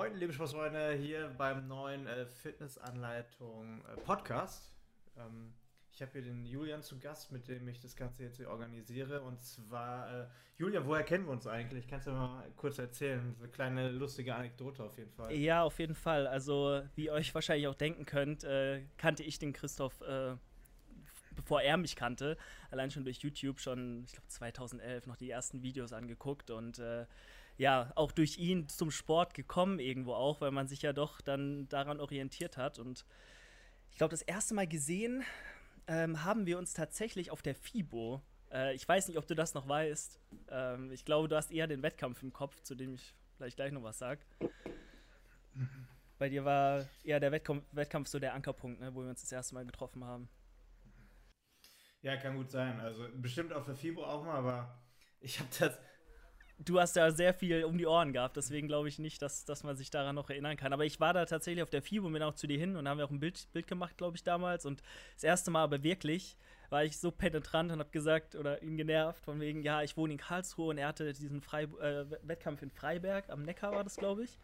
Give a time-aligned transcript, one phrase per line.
[0.00, 4.72] moin, liebe Sportsfreunde, hier beim neuen äh, Fitnessanleitung äh, Podcast.
[5.18, 5.52] Ähm,
[5.92, 9.20] ich habe hier den Julian zu Gast, mit dem ich das Ganze jetzt hier organisiere.
[9.20, 11.86] Und zwar, äh, Julian, woher kennen wir uns eigentlich?
[11.86, 13.36] Kannst du mal kurz erzählen?
[13.38, 15.34] Eine kleine lustige Anekdote auf jeden Fall.
[15.34, 16.26] Ja, auf jeden Fall.
[16.26, 20.34] Also, wie ihr euch wahrscheinlich auch denken könnt, äh, kannte ich den Christoph äh,
[21.36, 22.38] bevor er mich kannte,
[22.70, 27.04] allein schon durch YouTube schon, ich glaube 2011 noch die ersten Videos angeguckt und äh,
[27.60, 31.68] ja, auch durch ihn zum Sport gekommen irgendwo auch, weil man sich ja doch dann
[31.68, 33.04] daran orientiert hat und
[33.90, 35.22] ich glaube, das erste Mal gesehen
[35.86, 38.22] ähm, haben wir uns tatsächlich auf der FIBO.
[38.50, 40.18] Äh, ich weiß nicht, ob du das noch weißt.
[40.48, 43.72] Ähm, ich glaube, du hast eher den Wettkampf im Kopf, zu dem ich vielleicht gleich
[43.72, 44.22] noch was sage.
[46.18, 49.32] Bei dir war eher der Wettkampf, Wettkampf so der Ankerpunkt, ne, wo wir uns das
[49.32, 50.30] erste Mal getroffen haben.
[52.00, 52.80] Ja, kann gut sein.
[52.80, 54.82] Also bestimmt auf der FIBO auch mal, aber
[55.20, 55.78] ich habe das.
[56.62, 59.64] Du hast da sehr viel um die Ohren gehabt, deswegen glaube ich nicht, dass, dass
[59.64, 60.74] man sich daran noch erinnern kann.
[60.74, 62.86] Aber ich war da tatsächlich auf der FIBO und bin auch zu dir hin und
[62.86, 64.66] haben wir auch ein Bild, Bild gemacht, glaube ich, damals.
[64.66, 64.82] Und
[65.14, 66.36] das erste Mal aber wirklich
[66.68, 70.12] war ich so penetrant und habe gesagt oder ihn genervt von wegen, ja, ich wohne
[70.12, 73.96] in Karlsruhe und er hatte diesen Frei äh, Wettkampf in Freiberg, am Neckar war das,
[73.96, 74.38] glaube ich.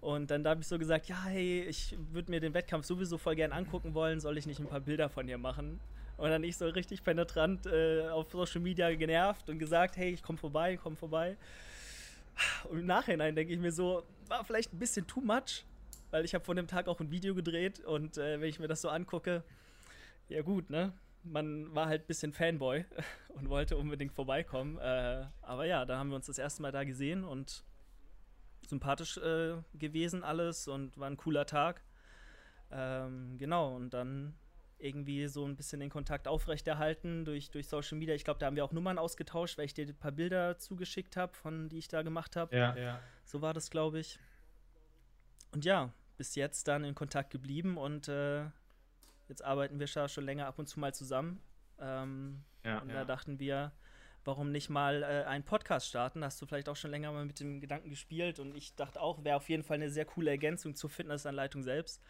[0.00, 3.18] Und dann da habe ich so gesagt, ja, hey, ich würde mir den Wettkampf sowieso
[3.18, 5.78] voll gern angucken wollen, soll ich nicht ein paar Bilder von dir machen?
[6.16, 10.22] Und dann ich so richtig penetrant äh, auf Social Media genervt und gesagt, hey, ich
[10.22, 11.36] komme vorbei, komm vorbei.
[12.68, 15.64] Und im Nachhinein denke ich mir so, war vielleicht ein bisschen too much,
[16.10, 18.68] weil ich habe von dem Tag auch ein Video gedreht und äh, wenn ich mir
[18.68, 19.42] das so angucke,
[20.28, 20.92] ja gut, ne?
[21.24, 22.84] Man war halt ein bisschen Fanboy
[23.28, 24.78] und wollte unbedingt vorbeikommen.
[24.78, 27.64] Äh, aber ja, da haben wir uns das erste Mal da gesehen und
[28.66, 31.82] sympathisch äh, gewesen alles und war ein cooler Tag.
[32.70, 34.34] Ähm, genau, und dann
[34.82, 38.14] irgendwie so ein bisschen den Kontakt aufrechterhalten durch, durch Social Media.
[38.14, 41.16] Ich glaube, da haben wir auch Nummern ausgetauscht, weil ich dir ein paar Bilder zugeschickt
[41.16, 42.56] habe, von die ich da gemacht habe.
[42.56, 43.00] Ja, ja.
[43.24, 44.18] So war das, glaube ich.
[45.52, 48.44] Und ja, bis jetzt dann in Kontakt geblieben und äh,
[49.28, 51.40] jetzt arbeiten wir schon länger ab und zu mal zusammen.
[51.78, 52.94] Ähm, ja, und ja.
[52.96, 53.72] da dachten wir,
[54.24, 56.24] warum nicht mal äh, einen Podcast starten?
[56.24, 59.24] Hast du vielleicht auch schon länger mal mit dem Gedanken gespielt und ich dachte auch,
[59.24, 62.02] wäre auf jeden Fall eine sehr coole Ergänzung zur Fitnessanleitung selbst.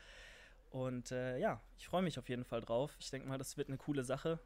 [0.72, 2.96] Und äh, ja, ich freue mich auf jeden Fall drauf.
[2.98, 4.38] Ich denke mal, das wird eine coole Sache.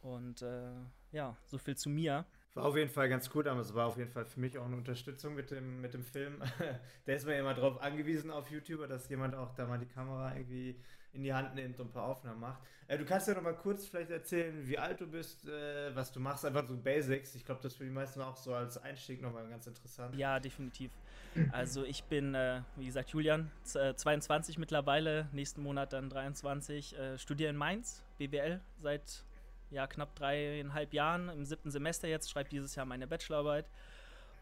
[0.00, 0.72] Und äh,
[1.12, 2.24] ja, so viel zu mir.
[2.54, 4.66] War auf jeden Fall ganz cool, aber es war auf jeden Fall für mich auch
[4.66, 6.42] eine Unterstützung mit dem, mit dem Film.
[7.06, 10.34] Der ist mir immer darauf angewiesen auf YouTube, dass jemand auch da mal die Kamera
[10.34, 10.76] irgendwie
[11.12, 12.60] in die Hand nimmt und ein paar Aufnahmen macht.
[12.86, 16.12] Äh, du kannst ja noch mal kurz vielleicht erzählen, wie alt du bist, äh, was
[16.12, 17.34] du machst, einfach so Basics.
[17.34, 20.14] Ich glaube, das ist für die meisten auch so als Einstieg nochmal ganz interessant.
[20.16, 20.90] Ja, definitiv.
[21.52, 27.18] Also ich bin, äh, wie gesagt, Julian, 22 äh, mittlerweile, nächsten Monat dann 23, äh,
[27.18, 29.24] studiere in Mainz, BWL, seit
[29.70, 33.68] ja, knapp dreieinhalb Jahren, im siebten Semester jetzt, schreibe dieses Jahr meine Bachelorarbeit.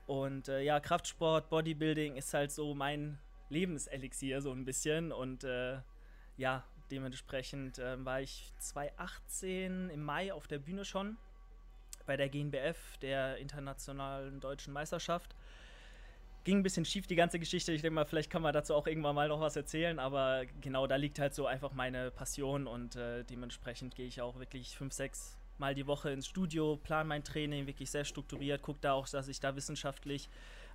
[0.06, 5.78] Und äh, ja, Kraftsport, Bodybuilding ist halt so mein Lebenselixier so ein bisschen und äh,
[6.36, 11.16] ja, dementsprechend äh, war ich 2018 im Mai auf der Bühne schon
[12.06, 15.34] bei der GNBF, der internationalen deutschen Meisterschaft.
[16.46, 17.72] Ging ein bisschen schief, die ganze Geschichte.
[17.72, 20.86] Ich denke mal, vielleicht kann man dazu auch irgendwann mal noch was erzählen, aber genau,
[20.86, 24.92] da liegt halt so einfach meine Passion und äh, dementsprechend gehe ich auch wirklich fünf,
[24.92, 29.08] sechs Mal die Woche ins Studio, plan mein Training wirklich sehr strukturiert, gucke da auch,
[29.08, 30.30] dass ich da wissenschaftlich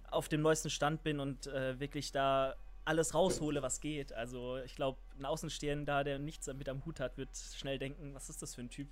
[0.09, 4.11] auf dem neuesten Stand bin und äh, wirklich da alles raushole, was geht.
[4.11, 8.29] Also ich glaube, ein Außenstehender, der nichts damit am Hut hat, wird schnell denken, was
[8.29, 8.89] ist das für ein Typ?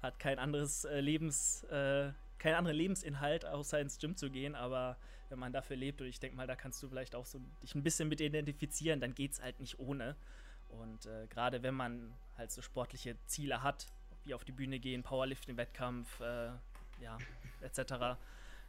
[0.00, 4.54] Hat kein anderes äh, Lebens, äh, keinen anderen Lebensinhalt, außer ins Gym zu gehen.
[4.54, 4.96] Aber
[5.28, 7.74] wenn man dafür lebt, und ich denke mal, da kannst du vielleicht auch so dich
[7.74, 10.16] ein bisschen mit identifizieren, dann geht es halt nicht ohne.
[10.68, 13.86] Und äh, gerade wenn man halt so sportliche Ziele hat,
[14.24, 16.50] wie auf die Bühne gehen, Powerlifting, Wettkampf, äh,
[17.00, 17.18] ja,
[17.60, 18.18] etc.,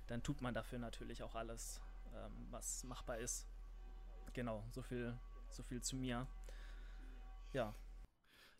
[0.07, 1.79] dann tut man dafür natürlich auch alles,
[2.13, 3.47] ähm, was machbar ist
[4.33, 5.17] genau, so viel,
[5.49, 6.27] so viel zu mir.
[7.53, 7.73] Ja.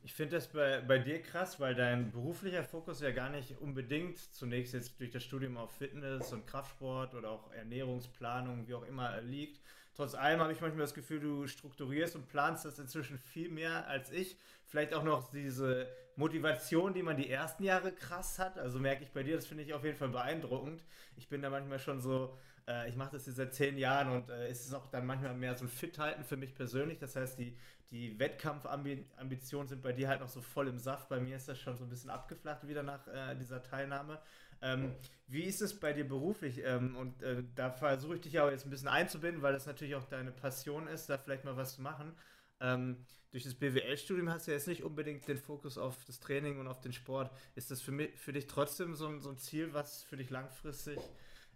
[0.06, 4.20] Ich finde das bei, bei dir krass, weil dein beruflicher Fokus ja gar nicht unbedingt
[4.20, 9.22] zunächst jetzt durch das Studium auf Fitness und Kraftsport oder auch Ernährungsplanung, wie auch immer,
[9.22, 9.62] liegt.
[9.96, 13.88] Trotz allem habe ich manchmal das Gefühl, du strukturierst und planst das inzwischen viel mehr
[13.88, 14.36] als ich.
[14.66, 18.58] Vielleicht auch noch diese Motivation, die man die ersten Jahre krass hat.
[18.58, 20.84] Also merke ich bei dir, das finde ich auf jeden Fall beeindruckend.
[21.16, 24.30] Ich bin da manchmal schon so, äh, ich mache das jetzt seit zehn Jahren und
[24.30, 27.00] äh, es ist auch dann manchmal mehr so ein Fit-Halten für mich persönlich.
[27.00, 27.56] Das heißt, die,
[27.92, 31.10] die Wettkampfambitionen sind bei dir halt noch so voll im Saft.
[31.10, 34.20] Bei mir ist das schon so ein bisschen abgeflacht wieder nach äh, dieser Teilnahme.
[34.62, 34.96] Ähm,
[35.28, 36.62] wie ist es bei dir beruflich?
[36.64, 39.96] Ähm, und äh, da versuche ich dich auch jetzt ein bisschen einzubinden, weil das natürlich
[39.96, 42.14] auch deine Passion ist, da vielleicht mal was zu machen.
[42.62, 46.68] Ähm, durch das BWL-Studium hast du jetzt nicht unbedingt den Fokus auf das Training und
[46.68, 47.32] auf den Sport.
[47.56, 51.00] Ist das für, mich, für dich trotzdem so, so ein Ziel, was für dich langfristig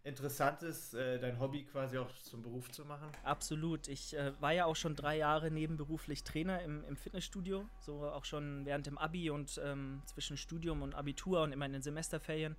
[0.08, 3.10] interessant ist, äh, dein Hobby quasi auch zum Beruf zu machen?
[3.24, 3.88] Absolut.
[3.88, 8.26] Ich äh, war ja auch schon drei Jahre nebenberuflich Trainer im, im Fitnessstudio, so auch
[8.26, 12.56] schon während dem Abi und ähm, zwischen Studium und Abitur und immer in den Semesterferien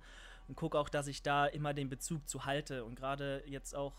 [0.47, 3.93] und gucke auch, dass ich da immer den Bezug zu halte und gerade jetzt auch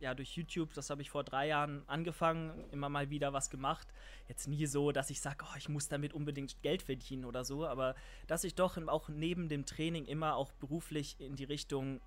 [0.00, 3.88] ja, durch YouTube, das habe ich vor drei Jahren angefangen, immer mal wieder was gemacht.
[4.28, 7.66] Jetzt nie so, dass ich sage, oh, ich muss damit unbedingt Geld verdienen oder so,
[7.66, 7.96] aber
[8.28, 12.00] dass ich doch auch neben dem Training immer auch beruflich in die Richtung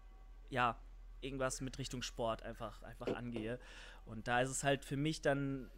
[0.51, 0.77] ja,
[1.21, 3.59] irgendwas mit Richtung Sport einfach, einfach angehe.
[4.05, 5.71] Und da ist es halt für mich dann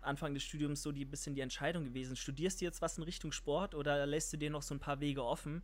[0.00, 3.32] Anfang des Studiums so ein bisschen die Entscheidung gewesen, studierst du jetzt was in Richtung
[3.32, 5.62] Sport oder lässt du dir noch so ein paar Wege offen?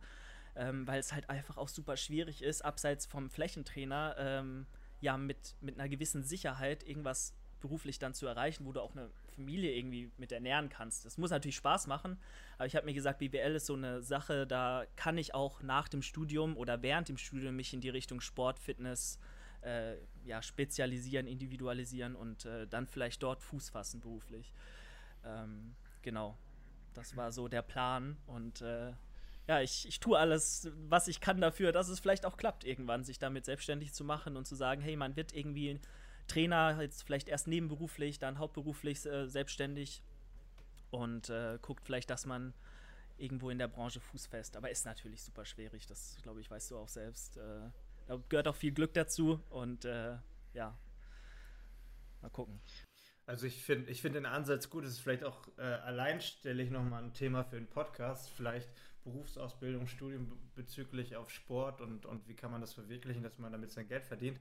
[0.55, 4.65] Ähm, weil es halt einfach auch super schwierig ist, abseits vom Flächentrainer, ähm,
[4.99, 9.09] ja, mit, mit einer gewissen Sicherheit irgendwas beruflich dann zu erreichen, wo du auch eine
[9.35, 11.05] Familie irgendwie mit ernähren kannst.
[11.05, 12.19] Das muss natürlich Spaß machen,
[12.57, 15.87] aber ich habe mir gesagt, BWL ist so eine Sache, da kann ich auch nach
[15.87, 19.19] dem Studium oder während dem Studium mich in die Richtung Sport, Fitness
[19.61, 24.53] äh, ja, spezialisieren, individualisieren und äh, dann vielleicht dort Fuß fassen beruflich.
[25.23, 26.37] Ähm, genau,
[26.93, 28.93] das war so der Plan und äh,
[29.47, 33.03] ja, ich, ich tue alles, was ich kann dafür, dass es vielleicht auch klappt, irgendwann
[33.03, 35.79] sich damit selbstständig zu machen und zu sagen, hey, man wird irgendwie
[36.31, 40.01] Trainer, jetzt vielleicht erst nebenberuflich, dann hauptberuflich äh, selbstständig
[40.89, 42.53] und äh, guckt vielleicht, dass man
[43.17, 44.55] irgendwo in der Branche Fuß fest.
[44.55, 47.37] Aber ist natürlich super schwierig, das glaube ich, weißt du auch selbst.
[47.37, 47.41] Äh,
[48.07, 50.15] da gehört auch viel Glück dazu und äh,
[50.53, 50.77] ja,
[52.21, 52.59] mal gucken.
[53.25, 57.03] Also ich finde ich find den Ansatz gut, es ist vielleicht auch äh, alleinstellig nochmal
[57.03, 58.69] ein Thema für einen Podcast, vielleicht
[59.03, 63.71] Berufsausbildung, Studium bezüglich auf Sport und, und wie kann man das verwirklichen, dass man damit
[63.71, 64.39] sein Geld verdient.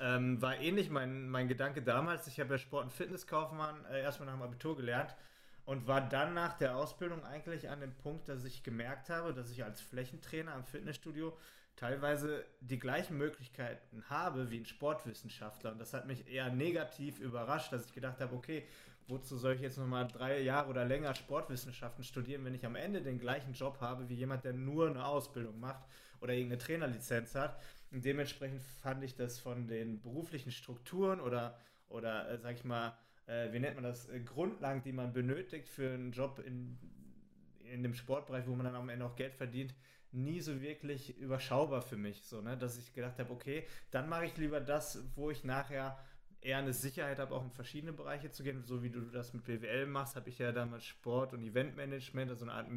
[0.00, 2.26] Ähm, war ähnlich mein, mein Gedanke damals.
[2.26, 5.14] Ich habe ja Sport- und Fitnesskaufmann äh, erstmal nach dem Abitur gelernt
[5.66, 9.50] und war dann nach der Ausbildung eigentlich an dem Punkt, dass ich gemerkt habe, dass
[9.50, 11.36] ich als Flächentrainer am Fitnessstudio
[11.76, 15.72] teilweise die gleichen Möglichkeiten habe wie ein Sportwissenschaftler.
[15.72, 18.66] Und das hat mich eher negativ überrascht, dass ich gedacht habe, okay,
[19.06, 23.02] wozu soll ich jetzt nochmal drei Jahre oder länger Sportwissenschaften studieren, wenn ich am Ende
[23.02, 25.84] den gleichen Job habe wie jemand, der nur eine Ausbildung macht
[26.20, 27.60] oder irgendeine Trainerlizenz hat.
[27.90, 31.58] Und dementsprechend fand ich das von den beruflichen Strukturen oder,
[31.88, 32.96] oder äh, sag ich mal,
[33.26, 36.78] äh, wie nennt man das, äh, Grundlagen, die man benötigt für einen Job in,
[37.64, 39.74] in dem Sportbereich, wo man dann am Ende auch Geld verdient,
[40.12, 42.22] nie so wirklich überschaubar für mich.
[42.24, 42.56] So, ne?
[42.56, 45.98] Dass ich gedacht habe, okay, dann mache ich lieber das, wo ich nachher
[46.40, 48.62] eher eine Sicherheit habe, auch in verschiedene Bereiche zu gehen.
[48.64, 52.44] So wie du das mit BWL machst, habe ich ja damals Sport- und Eventmanagement, also
[52.44, 52.70] eine Art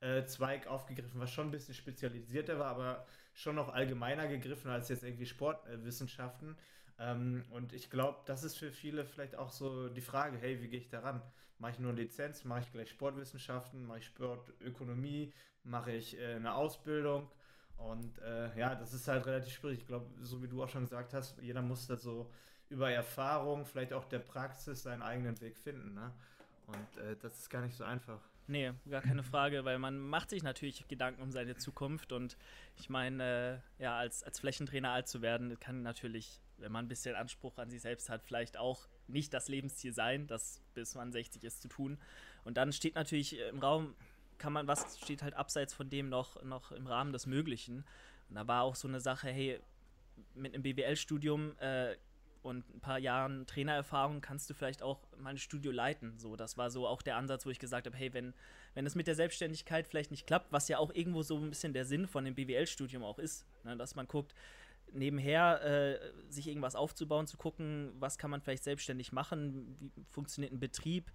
[0.00, 5.04] Medienwirtschaftszweig aufgegriffen, was schon ein bisschen spezialisierter war, aber schon noch allgemeiner gegriffen als jetzt
[5.04, 6.56] irgendwie Sportwissenschaften.
[6.98, 10.68] Ähm, und ich glaube, das ist für viele vielleicht auch so die Frage, hey, wie
[10.68, 11.22] gehe ich daran?
[11.58, 15.32] Mache ich nur Lizenz, mache ich gleich Sportwissenschaften, mache ich Sportökonomie,
[15.64, 17.30] mache ich äh, eine Ausbildung?
[17.78, 19.80] Und äh, ja, das ist halt relativ schwierig.
[19.80, 22.30] Ich glaube, so wie du auch schon gesagt hast, jeder muss da so
[22.68, 25.94] über Erfahrung, vielleicht auch der Praxis seinen eigenen Weg finden.
[25.94, 26.12] Ne?
[26.66, 28.20] Und äh, das ist gar nicht so einfach.
[28.48, 32.36] Nee, gar keine Frage, weil man macht sich natürlich Gedanken um seine Zukunft und
[32.76, 36.88] ich meine, äh, ja, als, als Flächentrainer alt zu werden, kann natürlich, wenn man ein
[36.88, 41.10] bisschen Anspruch an sich selbst hat, vielleicht auch nicht das Lebensziel sein, das bis man
[41.10, 41.98] 60 ist zu tun.
[42.44, 43.96] Und dann steht natürlich im Raum,
[44.38, 47.84] kann man, was steht halt abseits von dem noch, noch im Rahmen des Möglichen.
[48.28, 49.60] Und da war auch so eine Sache, hey,
[50.34, 51.96] mit einem BWL-Studium äh,
[52.46, 56.18] und ein paar Jahren Trainererfahrung kannst du vielleicht auch mal ein Studio leiten.
[56.18, 58.34] So, das war so auch der Ansatz, wo ich gesagt habe, hey, wenn,
[58.74, 61.72] wenn es mit der Selbstständigkeit vielleicht nicht klappt, was ja auch irgendwo so ein bisschen
[61.72, 64.34] der Sinn von dem BWL-Studium auch ist, ne, dass man guckt,
[64.92, 70.52] nebenher äh, sich irgendwas aufzubauen, zu gucken, was kann man vielleicht selbstständig machen, wie funktioniert
[70.52, 71.10] ein Betrieb,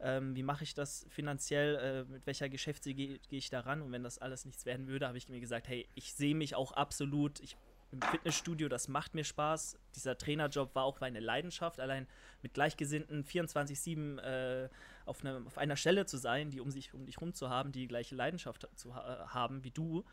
[0.00, 3.82] ähm, wie mache ich das finanziell, äh, mit welcher Geschäftsidee gehe geh ich da ran
[3.82, 6.54] und wenn das alles nichts werden würde, habe ich mir gesagt, hey, ich sehe mich
[6.54, 7.56] auch absolut, ich
[7.92, 9.78] im Fitnessstudio, das macht mir Spaß.
[9.96, 12.06] Dieser Trainerjob war auch meine Leidenschaft, allein
[12.42, 14.68] mit Gleichgesinnten 24-7 äh,
[15.06, 17.72] auf, ne, auf einer Stelle zu sein, die um sich um dich rum zu haben,
[17.72, 20.04] die gleiche Leidenschaft zu ha haben wie du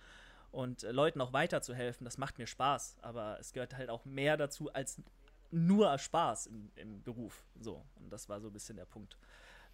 [0.52, 2.98] und äh, Leuten auch weiterzuhelfen, das macht mir Spaß.
[3.02, 5.02] Aber es gehört halt auch mehr dazu als
[5.52, 7.44] nur Spaß im, im Beruf.
[7.60, 9.18] So, und das war so ein bisschen der Punkt.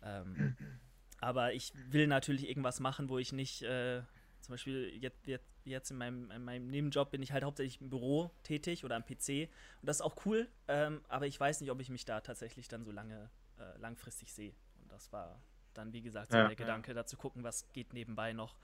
[0.01, 0.57] Ähm,
[1.19, 4.01] aber ich will natürlich irgendwas machen, wo ich nicht äh,
[4.43, 7.89] zum Beispiel jetzt, jetzt, jetzt in, meinem, in meinem Nebenjob bin ich halt hauptsächlich im
[7.89, 9.50] Büro tätig oder am PC.
[9.81, 12.67] Und das ist auch cool, ähm, aber ich weiß nicht, ob ich mich da tatsächlich
[12.67, 14.53] dann so lange äh, langfristig sehe.
[14.81, 15.41] Und das war
[15.73, 16.55] dann, wie gesagt, so ja, der ja.
[16.55, 18.57] Gedanke, da zu gucken, was geht nebenbei noch.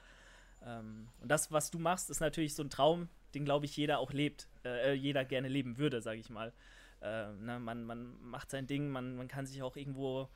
[0.62, 4.00] Ähm, und das, was du machst, ist natürlich so ein Traum, den, glaube ich, jeder
[4.00, 6.53] auch lebt, äh, jeder gerne leben würde, sage ich mal.
[7.01, 10.29] Äh, ne, man, man macht sein Ding, man, man kann sich auch irgendwo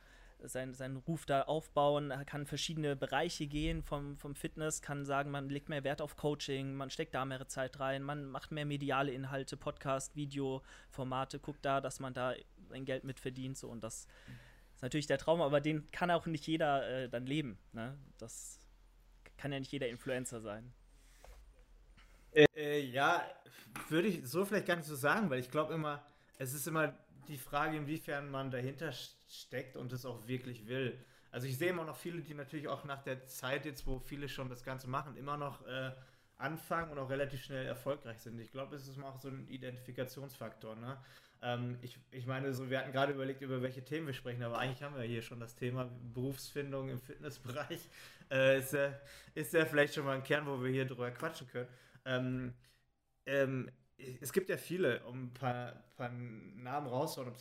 [0.48, 5.48] sein, seinen Ruf da aufbauen, kann verschiedene Bereiche gehen vom, vom Fitness, kann sagen, man
[5.48, 9.12] legt mehr Wert auf Coaching, man steckt da mehr Zeit rein, man macht mehr mediale
[9.12, 12.34] Inhalte, Podcast, Video, Formate, guckt da, dass man da
[12.68, 13.56] sein Geld mitverdient.
[13.56, 14.06] So, und das
[14.74, 17.58] ist natürlich der Traum, aber den kann auch nicht jeder äh, dann leben.
[17.72, 17.96] Ne?
[18.18, 18.58] Das
[19.36, 20.72] kann ja nicht jeder Influencer sein.
[22.32, 23.22] Äh, äh, ja,
[23.88, 26.04] würde ich so vielleicht gar nicht so sagen, weil ich glaube immer,
[26.38, 26.94] es ist immer
[27.24, 30.98] die Frage, inwiefern man dahinter steckt und es auch wirklich will.
[31.30, 34.28] Also ich sehe immer noch viele, die natürlich auch nach der Zeit jetzt, wo viele
[34.28, 35.90] schon das Ganze machen, immer noch äh,
[36.36, 38.38] anfangen und auch relativ schnell erfolgreich sind.
[38.38, 40.76] Ich glaube, es ist auch so ein Identifikationsfaktor.
[40.76, 40.96] Ne?
[41.42, 44.58] Ähm, ich, ich meine, so, wir hatten gerade überlegt, über welche Themen wir sprechen, aber
[44.58, 47.80] eigentlich haben wir hier schon das Thema Berufsfindung im Fitnessbereich.
[48.30, 48.90] Äh, ist, äh,
[49.34, 51.68] ist ja vielleicht schon mal ein Kern, wo wir hier drüber quatschen können.
[52.06, 52.54] Ähm,
[53.26, 53.70] ähm,
[54.20, 57.32] es gibt ja viele, um ein paar, paar Namen rauszuhauen.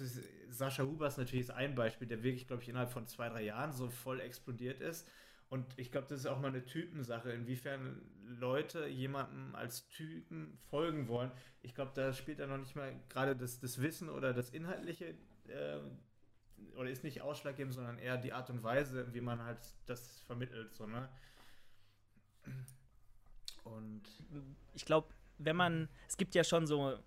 [0.50, 3.72] Sascha Huber ist natürlich ein Beispiel, der wirklich, glaube ich, innerhalb von zwei, drei Jahren
[3.72, 5.08] so voll explodiert ist.
[5.50, 11.08] Und ich glaube, das ist auch mal eine Typensache, inwiefern Leute jemandem als Typen folgen
[11.08, 11.32] wollen.
[11.62, 15.14] Ich glaube, da spielt ja noch nicht mal gerade das, das Wissen oder das Inhaltliche
[15.48, 15.80] äh,
[16.76, 20.74] oder ist nicht ausschlaggebend, sondern eher die Art und Weise, wie man halt das vermittelt.
[20.74, 21.08] So, ne?
[23.64, 24.04] Und
[24.74, 25.08] ich glaube,
[25.46, 26.98] wenn man, es gibt ja schon so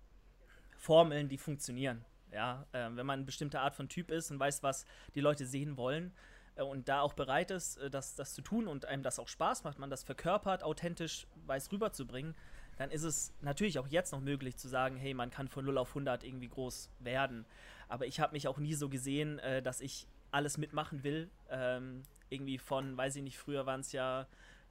[0.75, 2.05] Formeln, die funktionieren.
[2.31, 5.45] Ja, äh, wenn man eine bestimmte Art von Typ ist und weiß, was die Leute
[5.45, 6.13] sehen wollen
[6.55, 9.27] äh, und da auch bereit ist, äh, das, das zu tun und einem das auch
[9.27, 12.35] Spaß macht, man das verkörpert, authentisch weiß rüberzubringen,
[12.77, 15.77] dann ist es natürlich auch jetzt noch möglich zu sagen, hey, man kann von 0
[15.77, 17.45] auf 100 irgendwie groß werden.
[17.87, 21.29] Aber ich habe mich auch nie so gesehen, äh, dass ich alles mitmachen will.
[21.49, 24.27] Ähm, irgendwie von, weiß ich nicht, früher waren es ja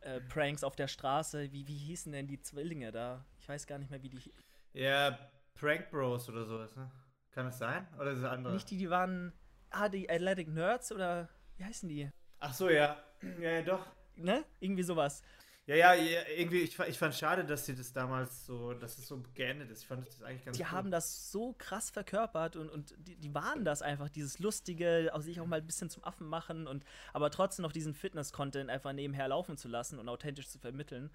[0.06, 1.52] äh, Pranks auf der Straße.
[1.52, 3.24] Wie, wie hießen denn die Zwillinge da?
[3.40, 4.32] Ich weiß gar nicht mehr, wie die.
[4.72, 5.18] Ja,
[5.54, 6.90] Prank Bros oder sowas, ne?
[7.32, 7.86] Kann das sein?
[7.98, 8.54] Oder ist es andere?
[8.54, 9.32] Nicht die, die waren.
[9.70, 12.08] Ah, die Athletic Nerds oder wie heißen die?
[12.38, 12.96] Ach so, ja.
[13.40, 13.84] Ja, ja, doch.
[14.14, 14.44] Ne?
[14.60, 15.22] Irgendwie sowas.
[15.66, 19.20] Ja, ja, irgendwie, ich, ich fand schade, dass sie das damals so, dass es so
[19.34, 19.82] geendet ist.
[19.82, 20.70] Ich fand das eigentlich ganz Die cool.
[20.70, 25.22] haben das so krass verkörpert und, und die, die waren das einfach, dieses Lustige, auch
[25.22, 28.92] sich auch mal ein bisschen zum Affen machen und aber trotzdem noch diesen Fitness-Content einfach
[28.92, 31.10] nebenher laufen zu lassen und authentisch zu vermitteln.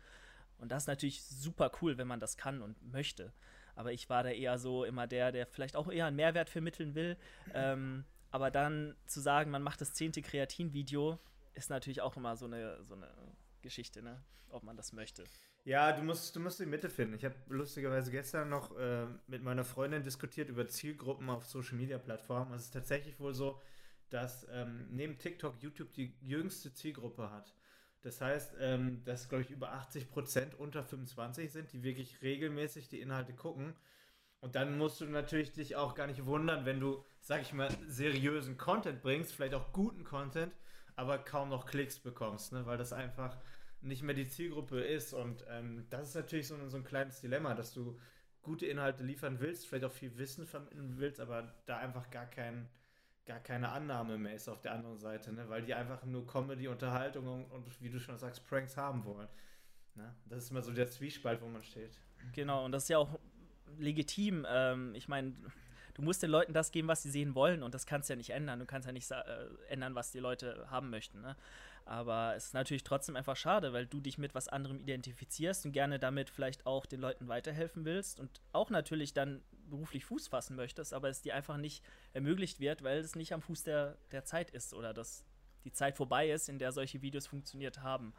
[0.58, 3.32] Und das ist natürlich super cool, wenn man das kann und möchte.
[3.76, 6.94] Aber ich war da eher so immer der, der vielleicht auch eher einen Mehrwert vermitteln
[6.94, 7.16] will.
[7.54, 11.20] Ähm, aber dann zu sagen, man macht das zehnte Kreatin-Video,
[11.54, 13.08] ist natürlich auch immer so eine, so eine
[13.62, 14.24] Geschichte, ne?
[14.50, 15.24] ob man das möchte.
[15.64, 17.16] Ja, du musst, du musst die Mitte finden.
[17.16, 21.98] Ich habe lustigerweise gestern noch äh, mit meiner Freundin diskutiert über Zielgruppen auf Social Media
[21.98, 22.54] Plattformen.
[22.54, 23.62] Es ist tatsächlich wohl so,
[24.10, 27.56] dass ähm, neben TikTok YouTube die jüngste Zielgruppe hat.
[28.02, 32.90] Das heißt, ähm, dass, glaube ich, über 80 Prozent unter 25 sind, die wirklich regelmäßig
[32.90, 33.76] die Inhalte gucken.
[34.40, 37.70] Und dann musst du natürlich dich auch gar nicht wundern, wenn du, sag ich mal,
[37.88, 40.56] seriösen Content bringst, vielleicht auch guten Content,
[40.96, 42.66] aber kaum noch Klicks bekommst, ne?
[42.66, 43.38] weil das einfach
[43.82, 45.14] nicht mehr die Zielgruppe ist.
[45.14, 48.00] Und ähm, das ist natürlich so, so ein kleines Dilemma, dass du
[48.42, 52.68] gute Inhalte liefern willst, vielleicht auch viel Wissen vermitteln willst, aber da einfach gar, kein,
[53.26, 55.48] gar keine Annahme mehr ist auf der anderen Seite, ne?
[55.50, 59.28] weil die einfach nur Comedy, Unterhaltung und, und wie du schon sagst, Pranks haben wollen.
[59.96, 60.16] Ne?
[60.26, 62.00] Das ist immer so der Zwiespalt, wo man steht.
[62.34, 63.20] Genau, und das ist ja auch
[63.78, 64.46] legitim.
[64.50, 65.34] Ähm, ich meine,
[65.94, 68.18] du musst den Leuten das geben, was sie sehen wollen und das kannst du ja
[68.18, 68.60] nicht ändern.
[68.60, 69.24] Du kannst ja nicht äh,
[69.70, 71.22] ändern, was die Leute haben möchten.
[71.22, 71.36] Ne?
[71.86, 75.72] Aber es ist natürlich trotzdem einfach schade, weil du dich mit was anderem identifizierst und
[75.72, 80.56] gerne damit vielleicht auch den Leuten weiterhelfen willst und auch natürlich dann beruflich Fuß fassen
[80.56, 81.84] möchtest, aber es dir einfach nicht
[82.14, 85.26] ermöglicht wird, weil es nicht am Fuß der, der Zeit ist oder dass
[85.64, 88.14] die Zeit vorbei ist, in der solche Videos funktioniert haben.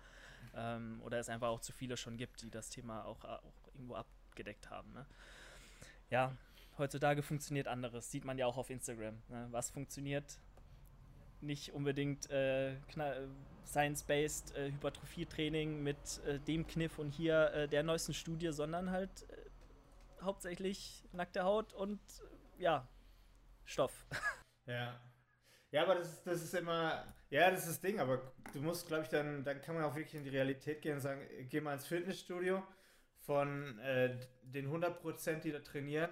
[0.54, 3.94] Ähm, oder es einfach auch zu viele schon gibt, die das Thema auch, auch irgendwo
[3.94, 4.92] abgedeckt haben.
[4.92, 5.06] Ne?
[6.10, 6.36] Ja,
[6.78, 8.10] heutzutage funktioniert anderes.
[8.10, 9.22] Sieht man ja auch auf Instagram.
[9.28, 9.48] Ne?
[9.50, 10.38] Was funktioniert,
[11.42, 12.76] nicht unbedingt äh,
[13.66, 19.28] Science-Based äh, Hypertrophie-Training mit äh, dem Kniff und hier äh, der neuesten Studie, sondern halt
[19.30, 22.00] äh, hauptsächlich nackte Haut und
[22.58, 22.88] äh, ja,
[23.64, 24.06] Stoff.
[24.64, 25.00] Ja.
[25.72, 28.86] Ja, aber das ist, das ist immer, ja, das ist das Ding, aber du musst,
[28.86, 31.60] glaube ich, dann, dann kann man auch wirklich in die Realität gehen und sagen, geh
[31.60, 32.62] mal ins Fitnessstudio
[33.16, 33.80] von
[34.44, 36.10] den 100%, die da trainieren,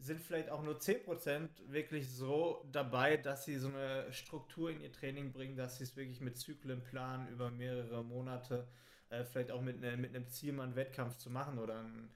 [0.00, 4.92] sind vielleicht auch nur 10% wirklich so dabei, dass sie so eine Struktur in ihr
[4.92, 8.66] Training bringen, dass sie es wirklich mit Zyklen planen, über mehrere Monate,
[9.10, 12.10] äh, vielleicht auch mit, ne, mit einem Ziel mal einen Wettkampf zu machen oder, ein,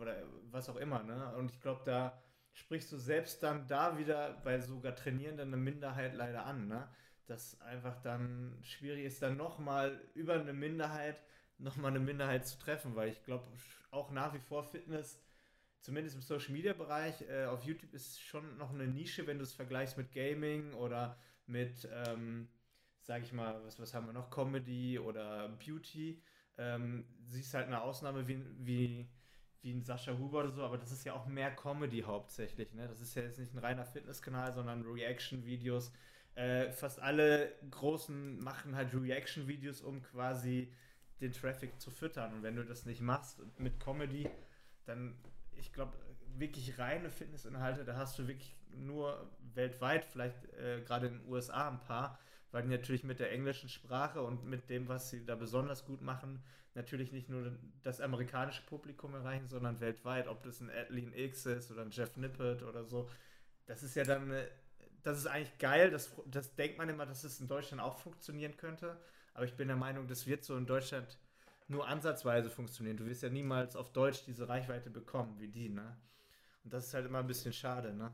[0.00, 0.16] oder
[0.50, 1.02] was auch immer.
[1.02, 1.34] Ne?
[1.36, 2.20] Und ich glaube, da
[2.52, 6.66] sprichst du selbst dann da wieder bei sogar Trainierenden eine Minderheit leider an.
[6.66, 6.88] Ne?
[7.26, 11.22] Dass einfach dann schwierig ist, dann nochmal über eine Minderheit
[11.58, 13.44] nochmal eine Minderheit zu treffen, weil ich glaube
[13.90, 15.20] auch nach wie vor Fitness
[15.80, 19.44] zumindest im Social Media Bereich, äh, auf YouTube ist schon noch eine Nische, wenn du
[19.44, 22.48] es vergleichst mit Gaming oder mit, ähm,
[23.02, 26.22] sag ich mal, was, was haben wir noch, Comedy oder Beauty.
[26.56, 29.08] Ähm, siehst halt eine Ausnahme wie, wie,
[29.62, 32.72] wie ein Sascha Huber oder so, aber das ist ja auch mehr Comedy hauptsächlich.
[32.74, 32.88] Ne?
[32.88, 35.92] Das ist ja jetzt nicht ein reiner Fitnesskanal, sondern Reaction-Videos.
[36.34, 40.72] Äh, fast alle großen machen halt Reaction-Videos, um quasi
[41.20, 42.34] den Traffic zu füttern.
[42.34, 44.28] Und wenn du das nicht machst mit Comedy,
[44.84, 45.16] dann,
[45.58, 45.96] ich glaube,
[46.36, 51.68] wirklich reine Fitnessinhalte, da hast du wirklich nur weltweit, vielleicht äh, gerade in den USA
[51.68, 52.18] ein paar,
[52.50, 56.00] weil die natürlich mit der englischen Sprache und mit dem, was sie da besonders gut
[56.00, 56.42] machen,
[56.74, 61.70] natürlich nicht nur das amerikanische Publikum erreichen, sondern weltweit, ob das ein Adeline X ist
[61.70, 63.10] oder ein Jeff Nippert oder so.
[63.66, 64.32] Das ist ja dann,
[65.02, 68.56] das ist eigentlich geil, das, das denkt man immer, dass es in Deutschland auch funktionieren
[68.56, 68.98] könnte,
[69.34, 71.18] aber ich bin der Meinung, das wird so in Deutschland
[71.68, 72.96] nur ansatzweise funktionieren.
[72.96, 75.96] Du wirst ja niemals auf Deutsch diese Reichweite bekommen wie die, ne?
[76.64, 78.12] Und das ist halt immer ein bisschen schade, ne?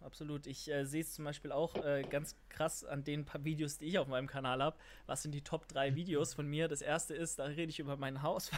[0.00, 0.46] Absolut.
[0.46, 3.86] Ich äh, sehe es zum Beispiel auch äh, ganz krass an den paar Videos, die
[3.86, 4.76] ich auf meinem Kanal habe.
[5.06, 6.68] Was sind die Top 3 Videos von mir?
[6.68, 8.50] Das erste ist, da rede ich über mein Haus,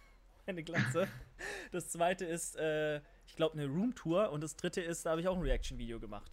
[0.46, 1.08] meine Glatze.
[1.70, 4.30] Das zweite ist, äh, ich glaube, eine Roomtour.
[4.30, 6.32] Und das dritte ist, da habe ich auch ein Reaction-Video gemacht.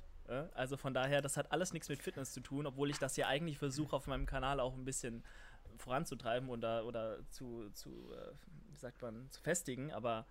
[0.56, 3.28] Also von daher, das hat alles nichts mit Fitness zu tun, obwohl ich das ja
[3.28, 5.24] eigentlich versuche, auf meinem Kanal auch ein bisschen
[5.78, 8.34] voranzutreiben oder, oder zu, zu äh,
[8.72, 9.92] wie sagt man, zu festigen.
[9.92, 10.26] Aber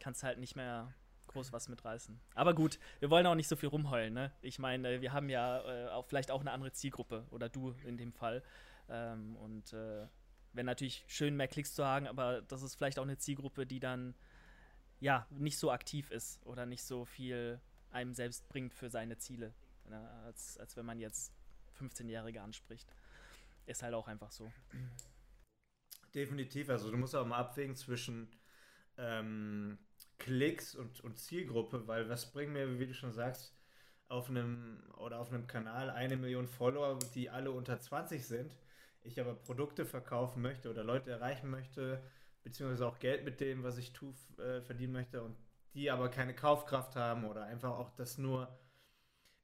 [0.00, 0.92] kannst halt nicht mehr
[1.28, 2.20] groß was mitreißen.
[2.34, 4.32] Aber gut, wir wollen auch nicht so viel rumheulen, ne?
[4.42, 7.96] Ich meine, wir haben ja äh, auch vielleicht auch eine andere Zielgruppe oder du in
[7.96, 8.42] dem Fall.
[8.88, 10.06] Ähm, und äh,
[10.52, 13.80] wäre natürlich schön, mehr Klicks zu haben, aber das ist vielleicht auch eine Zielgruppe, die
[13.80, 14.14] dann
[15.00, 19.54] ja nicht so aktiv ist oder nicht so viel einem selbst bringt für seine Ziele,
[19.88, 20.08] ne?
[20.24, 21.32] als, als wenn man jetzt
[21.78, 22.92] 15-Jährige anspricht.
[23.66, 24.52] Ist halt auch einfach so.
[26.14, 28.28] Definitiv, also du musst auch mal abwägen zwischen
[28.98, 29.78] ähm,
[30.18, 33.56] Klicks und, und Zielgruppe, weil was bringt mir, wie du schon sagst,
[34.08, 38.54] auf einem oder auf einem Kanal eine Million Follower, die alle unter 20 sind,
[39.02, 42.02] ich aber Produkte verkaufen möchte oder Leute erreichen möchte,
[42.42, 45.36] beziehungsweise auch Geld mit dem, was ich tue, äh, verdienen möchte und
[45.74, 48.54] die aber keine Kaufkraft haben oder einfach auch das nur,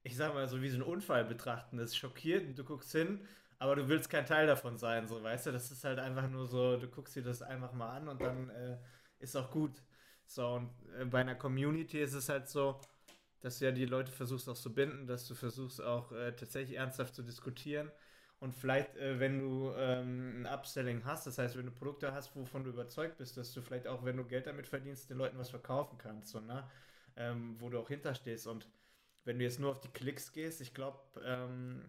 [0.02, 3.26] ich sag mal so wie so ein Unfall betrachten, das schockiert, du guckst hin,
[3.58, 6.46] aber du willst kein Teil davon sein, so weißt du, das ist halt einfach nur
[6.46, 8.78] so, du guckst dir das einfach mal an und dann äh,
[9.18, 9.82] ist auch gut.
[10.26, 12.80] So, und äh, bei einer Community ist es halt so,
[13.40, 16.76] dass du ja die Leute versuchst auch zu binden, dass du versuchst auch äh, tatsächlich
[16.76, 17.90] ernsthaft zu diskutieren.
[18.40, 22.36] Und vielleicht, äh, wenn du ähm, ein Upselling hast, das heißt, wenn du Produkte hast,
[22.36, 25.38] wovon du überzeugt bist, dass du vielleicht auch, wenn du Geld damit verdienst, den Leuten
[25.38, 26.68] was verkaufen kannst, so, ne?
[27.16, 28.46] Ähm, wo du auch hinterstehst.
[28.46, 28.68] Und
[29.24, 31.88] wenn du jetzt nur auf die Klicks gehst, ich glaube, ähm,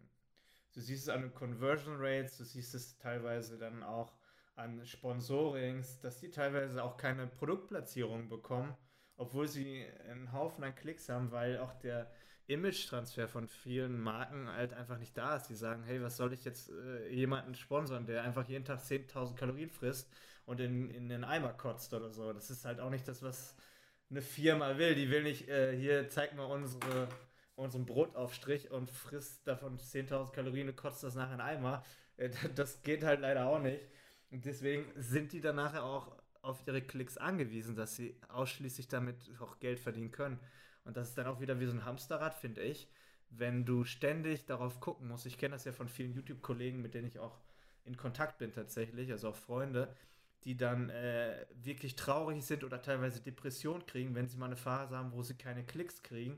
[0.73, 4.13] du siehst es an den Conversion Rates, du siehst es teilweise dann auch
[4.55, 8.75] an Sponsorings, dass die teilweise auch keine Produktplatzierung bekommen,
[9.15, 12.11] obwohl sie einen Haufen an Klicks haben, weil auch der
[12.49, 15.47] Image-Transfer von vielen Marken halt einfach nicht da ist.
[15.47, 19.35] Die sagen, hey, was soll ich jetzt äh, jemanden sponsern, der einfach jeden Tag 10.000
[19.35, 20.11] Kalorien frisst
[20.45, 22.33] und in, in den Eimer kotzt oder so.
[22.33, 23.55] Das ist halt auch nicht das, was
[24.09, 24.95] eine Firma will.
[24.95, 27.07] Die will nicht, äh, hier zeig mal unsere,
[27.59, 31.83] unseren Brotaufstrich und frisst davon 10.000 Kalorien und kotzt das nachher in Eimer.
[32.17, 33.81] Äh, das geht halt leider auch nicht.
[34.31, 39.17] Und deswegen sind die dann nachher auch auf ihre Klicks angewiesen, dass sie ausschließlich damit
[39.39, 40.39] auch Geld verdienen können.
[40.85, 42.87] Und das ist dann auch wieder wie so ein Hamsterrad, finde ich,
[43.29, 45.25] wenn du ständig darauf gucken musst.
[45.25, 47.39] Ich kenne das ja von vielen YouTube-Kollegen, mit denen ich auch
[47.85, 49.93] in Kontakt bin tatsächlich, also auch Freunde,
[50.45, 54.97] die dann äh, wirklich traurig sind oder teilweise Depression kriegen, wenn sie mal eine Phase
[54.97, 56.37] haben, wo sie keine Klicks kriegen,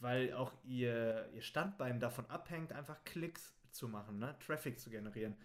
[0.00, 4.34] weil auch ihr, ihr Standbein davon abhängt, einfach Klicks zu machen, ne?
[4.44, 5.36] Traffic zu generieren.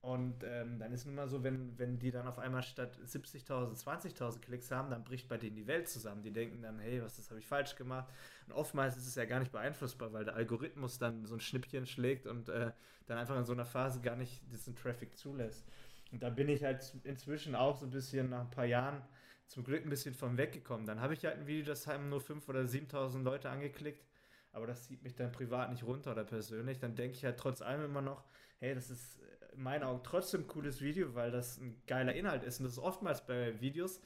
[0.00, 3.82] Und ähm, dann ist nun mal so, wenn, wenn die dann auf einmal statt 70.000,
[3.82, 6.22] 20.000 Klicks haben, dann bricht bei denen die Welt zusammen.
[6.22, 8.06] Die denken dann, hey, was das habe ich falsch gemacht.
[8.46, 11.86] Und oftmals ist es ja gar nicht beeinflussbar, weil der Algorithmus dann so ein Schnippchen
[11.86, 12.70] schlägt und äh,
[13.06, 15.66] dann einfach in so einer Phase gar nicht diesen Traffic zulässt.
[16.12, 19.02] Und da bin ich halt inzwischen auch so ein bisschen nach ein paar Jahren
[19.46, 20.86] zum Glück ein bisschen von weggekommen.
[20.86, 24.04] Dann habe ich halt ein Video, das haben nur 5.000 oder 7.000 Leute angeklickt,
[24.52, 26.78] aber das zieht mich dann privat nicht runter oder persönlich.
[26.78, 28.24] Dann denke ich halt trotz allem immer noch,
[28.58, 29.20] hey, das ist
[29.54, 32.60] in meinen Augen trotzdem ein cooles Video, weil das ein geiler Inhalt ist.
[32.60, 34.00] Und das ist oftmals bei Videos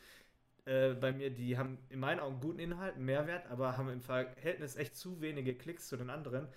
[0.66, 4.00] äh, bei mir, die haben in meinen Augen guten Inhalt, einen Mehrwert, aber haben im
[4.00, 6.48] Verhältnis echt zu wenige Klicks zu den anderen.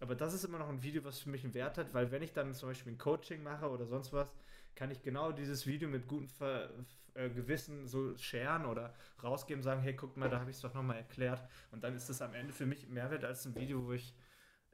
[0.00, 2.22] Aber das ist immer noch ein Video, was für mich einen Wert hat, weil wenn
[2.22, 4.32] ich dann zum Beispiel ein Coaching mache oder sonst was,
[4.78, 6.70] kann ich genau dieses Video mit gutem Ver
[7.14, 10.72] äh, Gewissen so sharen oder rausgeben, sagen, hey, guck mal, da habe ich es doch
[10.72, 11.42] nochmal erklärt.
[11.72, 14.14] Und dann ist das am Ende für mich mehr wert als ein Video, wo ich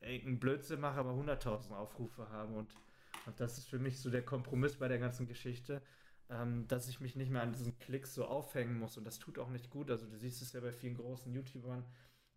[0.01, 2.53] irgendeinen Blödsinn mache, aber 100.000 Aufrufe habe.
[2.53, 2.75] Und
[3.27, 5.83] und das ist für mich so der Kompromiss bei der ganzen Geschichte,
[6.29, 8.97] ähm, dass ich mich nicht mehr an diesen Klicks so aufhängen muss.
[8.97, 9.90] Und das tut auch nicht gut.
[9.90, 11.85] Also du siehst es ja bei vielen großen YouTubern,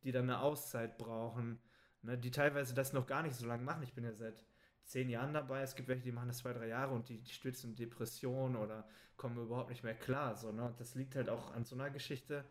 [0.03, 1.59] die dann eine Auszeit brauchen,
[2.01, 3.83] ne, die teilweise das noch gar nicht so lange machen.
[3.83, 4.43] Ich bin ja seit
[4.87, 5.61] zehn Jahren dabei.
[5.61, 8.87] Es gibt welche, die machen das zwei, drei Jahre und die, die stürzen Depressionen oder
[9.17, 10.35] kommen überhaupt nicht mehr klar.
[10.35, 10.73] So, ne?
[10.77, 12.45] Das liegt halt auch an so einer Geschichte,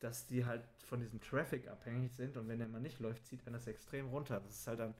[0.00, 3.46] dass die halt von diesem Traffic abhängig sind und wenn der mal nicht läuft, zieht
[3.46, 4.40] einer das extrem runter.
[4.40, 4.94] Das ist halt dann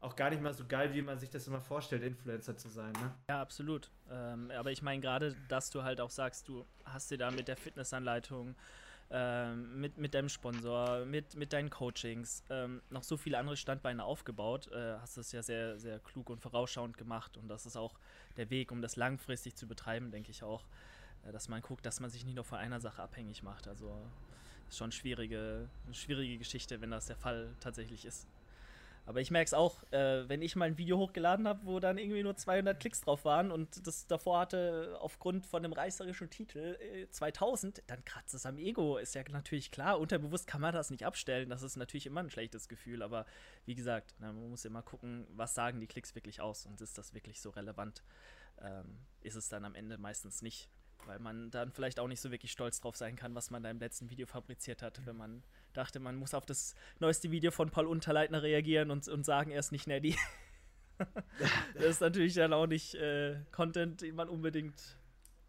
[0.00, 2.92] auch gar nicht mal so geil, wie man sich das immer vorstellt, Influencer zu sein.
[2.92, 3.14] Ne?
[3.28, 3.90] Ja, absolut.
[4.10, 7.48] Ähm, aber ich meine gerade, dass du halt auch sagst, du hast dir da mit
[7.48, 8.54] der Fitnessanleitung,
[9.16, 14.02] ähm, mit, mit deinem Sponsor, mit, mit deinen Coachings ähm, noch so viele andere Standbeine
[14.02, 17.94] aufgebaut, äh, hast es ja sehr, sehr klug und vorausschauend gemacht und das ist auch
[18.36, 20.64] der Weg, um das langfristig zu betreiben, denke ich auch,
[21.24, 23.68] äh, dass man guckt, dass man sich nicht nur von einer Sache abhängig macht.
[23.68, 23.96] Also
[24.68, 28.26] ist schon schwierige, eine schwierige Geschichte, wenn das der Fall tatsächlich ist.
[29.06, 31.98] Aber ich merke es auch, äh, wenn ich mal ein Video hochgeladen habe, wo dann
[31.98, 36.78] irgendwie nur 200 Klicks drauf waren und das davor hatte aufgrund von dem reißerischen Titel
[36.80, 38.96] äh, 2000, dann kratzt es am Ego.
[38.96, 41.50] Ist ja natürlich klar, unterbewusst kann man das nicht abstellen.
[41.50, 43.02] Das ist natürlich immer ein schlechtes Gefühl.
[43.02, 43.26] Aber
[43.66, 46.96] wie gesagt, na, man muss immer gucken, was sagen die Klicks wirklich aus und ist
[46.96, 48.02] das wirklich so relevant?
[48.62, 50.70] Ähm, ist es dann am Ende meistens nicht
[51.06, 53.70] weil man dann vielleicht auch nicht so wirklich stolz drauf sein kann, was man da
[53.70, 57.70] im letzten Video fabriziert hat, wenn man dachte, man muss auf das neueste Video von
[57.70, 60.16] Paul Unterleitner reagieren und, und sagen, er ist nicht Neddy.
[61.74, 64.98] das ist natürlich dann auch nicht äh, Content, den man unbedingt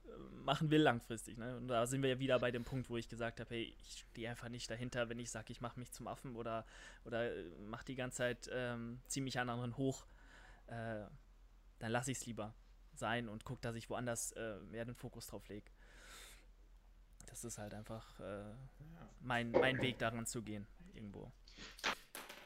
[0.05, 0.09] äh,
[0.43, 1.37] machen will langfristig.
[1.37, 1.57] Ne?
[1.57, 4.05] Und da sind wir ja wieder bei dem Punkt, wo ich gesagt habe, hey, ich
[4.11, 6.65] stehe einfach nicht dahinter, wenn ich sage, ich mache mich zum Affen oder,
[7.05, 10.05] oder äh, mache die ganze Zeit ähm, ziemlich an anderen hoch.
[10.67, 11.05] Äh,
[11.79, 12.53] dann lasse ich es lieber
[12.97, 15.69] sein und gucke, dass ich woanders äh, mehr den Fokus drauf lege.
[17.27, 18.43] Das ist halt einfach äh,
[19.19, 21.31] mein, mein Weg daran zu gehen, irgendwo.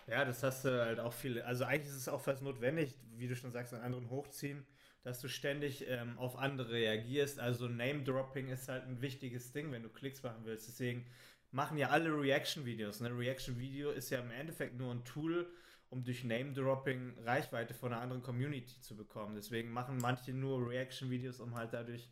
[0.08, 1.42] Ja, das hast du halt auch viel.
[1.42, 4.66] Also eigentlich ist es auch fast notwendig, wie du schon sagst, an anderen hochziehen,
[5.04, 7.40] dass du ständig ähm, auf andere reagierst.
[7.40, 10.68] Also Name-Dropping ist halt ein wichtiges Ding, wenn du Klicks machen willst.
[10.68, 11.06] Deswegen
[11.52, 13.02] machen ja alle Reaction-Videos.
[13.02, 13.16] Ne?
[13.16, 15.52] Reaction-Video ist ja im Endeffekt nur ein Tool,
[15.90, 19.36] um durch Name-Dropping Reichweite von einer anderen Community zu bekommen.
[19.36, 22.10] Deswegen machen manche nur Reaction-Videos, um halt dadurch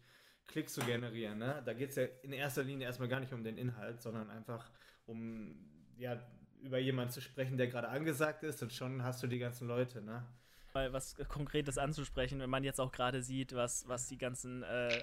[0.48, 1.38] Klicks zu generieren.
[1.38, 1.62] Ne?
[1.66, 4.72] Da geht es ja in erster Linie erstmal gar nicht um den Inhalt, sondern einfach
[5.06, 5.56] um
[5.98, 6.20] ja,
[6.62, 10.02] über jemanden zu sprechen, der gerade angesagt ist und schon hast du die ganzen Leute.
[10.02, 10.26] Ne?
[10.74, 15.02] Mal was Konkretes anzusprechen, wenn man jetzt auch gerade sieht, was, was die ganzen äh,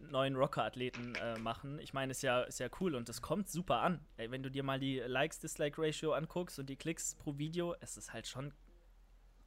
[0.00, 1.78] neuen Rocker-Athleten äh, machen.
[1.80, 4.00] Ich meine, ist ja, ist ja cool und das kommt super an.
[4.16, 8.12] Ey, wenn du dir mal die Likes-Dislike-Ratio anguckst und die Klicks pro Video, es ist
[8.12, 8.52] halt schon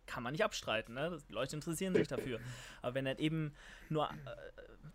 [0.06, 0.96] kann man nicht abstreiten.
[0.96, 1.18] Ne?
[1.30, 2.40] Die Leute interessieren sich dafür.
[2.82, 3.54] Aber wenn dann eben
[3.90, 4.16] nur äh,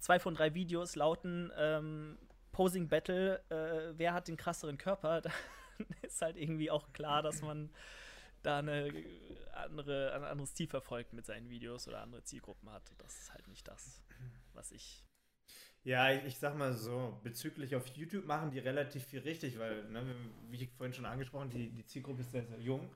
[0.01, 2.19] zwei von drei Videos lauten ähm,
[2.53, 5.33] Posing Battle, äh, wer hat den krasseren Körper, dann
[6.03, 7.71] ist halt irgendwie auch klar, dass man
[8.43, 8.93] da eine
[9.55, 12.83] andere, ein anderes Ziel verfolgt mit seinen Videos oder andere Zielgruppen hat.
[12.99, 14.03] Das ist halt nicht das,
[14.55, 15.08] was ich
[15.85, 19.85] ja, ich, ich, sag mal so, bezüglich auf YouTube machen die relativ viel richtig, weil,
[19.85, 20.05] ne,
[20.51, 22.91] wie ich vorhin schon angesprochen, die, die Zielgruppe ist sehr, sehr jung.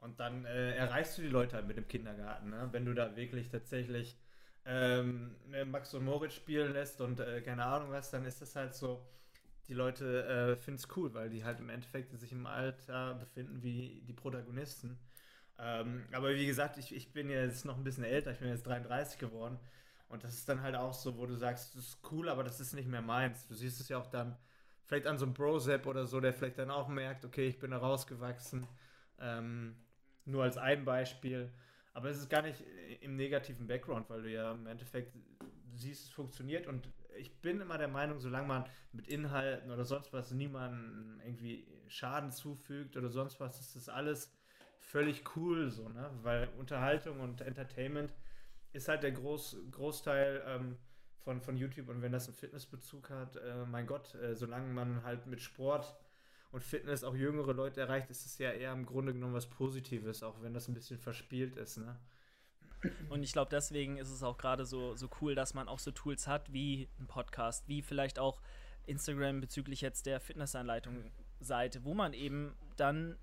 [0.00, 2.68] Und dann äh, erreichst du die Leute halt mit dem Kindergarten, ne?
[2.70, 4.16] wenn du da wirklich tatsächlich
[4.64, 8.54] ähm, ne, Max und Moritz spielen lässt und äh, keine Ahnung was, dann ist das
[8.54, 9.04] halt so,
[9.66, 13.62] die Leute äh, finden es cool, weil die halt im Endeffekt sich im Alter befinden
[13.62, 14.98] wie die Protagonisten.
[15.58, 18.66] Ähm, aber wie gesagt, ich, ich bin jetzt noch ein bisschen älter, ich bin jetzt
[18.66, 19.58] 33 geworden.
[20.08, 22.60] Und das ist dann halt auch so, wo du sagst, das ist cool, aber das
[22.60, 23.46] ist nicht mehr meins.
[23.46, 24.36] Du siehst es ja auch dann
[24.86, 27.72] vielleicht an so einem Bro-Zap oder so, der vielleicht dann auch merkt, okay, ich bin
[27.72, 28.66] da rausgewachsen.
[29.20, 29.76] Ähm,
[30.24, 31.52] nur als ein Beispiel.
[31.92, 32.62] Aber es ist gar nicht
[33.00, 35.14] im negativen Background, weil du ja im Endeffekt
[35.74, 36.66] siehst, es funktioniert.
[36.66, 41.66] Und ich bin immer der Meinung, solange man mit Inhalten oder sonst was niemandem irgendwie
[41.88, 44.32] Schaden zufügt oder sonst was, ist das alles
[44.80, 46.10] völlig cool so, ne?
[46.22, 48.14] Weil Unterhaltung und Entertainment
[48.72, 50.76] ist halt der Groß, Großteil ähm,
[51.18, 55.02] von, von YouTube und wenn das einen Fitnessbezug hat, äh, mein Gott, äh, solange man
[55.02, 55.96] halt mit Sport
[56.50, 60.22] und Fitness auch jüngere Leute erreicht, ist es ja eher im Grunde genommen was Positives,
[60.22, 61.98] auch wenn das ein bisschen verspielt ist, ne?
[63.08, 65.90] Und ich glaube, deswegen ist es auch gerade so, so cool, dass man auch so
[65.90, 68.40] Tools hat wie ein Podcast, wie vielleicht auch
[68.86, 73.18] Instagram bezüglich jetzt der Fitnessanleitung-Seite, wo man eben dann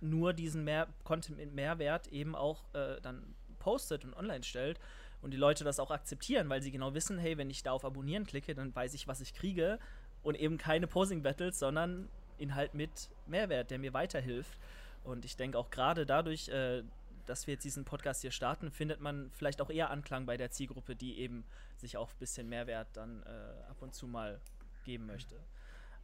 [0.00, 4.80] nur diesen mehr Content mit Mehrwert eben auch äh, dann postet und online stellt
[5.22, 7.84] und die Leute das auch akzeptieren, weil sie genau wissen, hey, wenn ich da auf
[7.84, 9.78] Abonnieren klicke, dann weiß ich, was ich kriege
[10.22, 14.58] und eben keine Posing-Battles, sondern Inhalt mit Mehrwert, der mir weiterhilft.
[15.04, 16.82] Und ich denke auch gerade dadurch, äh,
[17.26, 20.50] dass wir jetzt diesen Podcast hier starten, findet man vielleicht auch eher Anklang bei der
[20.50, 21.44] Zielgruppe, die eben
[21.76, 24.40] sich auch ein bisschen Mehrwert dann äh, ab und zu mal
[24.84, 25.36] geben möchte.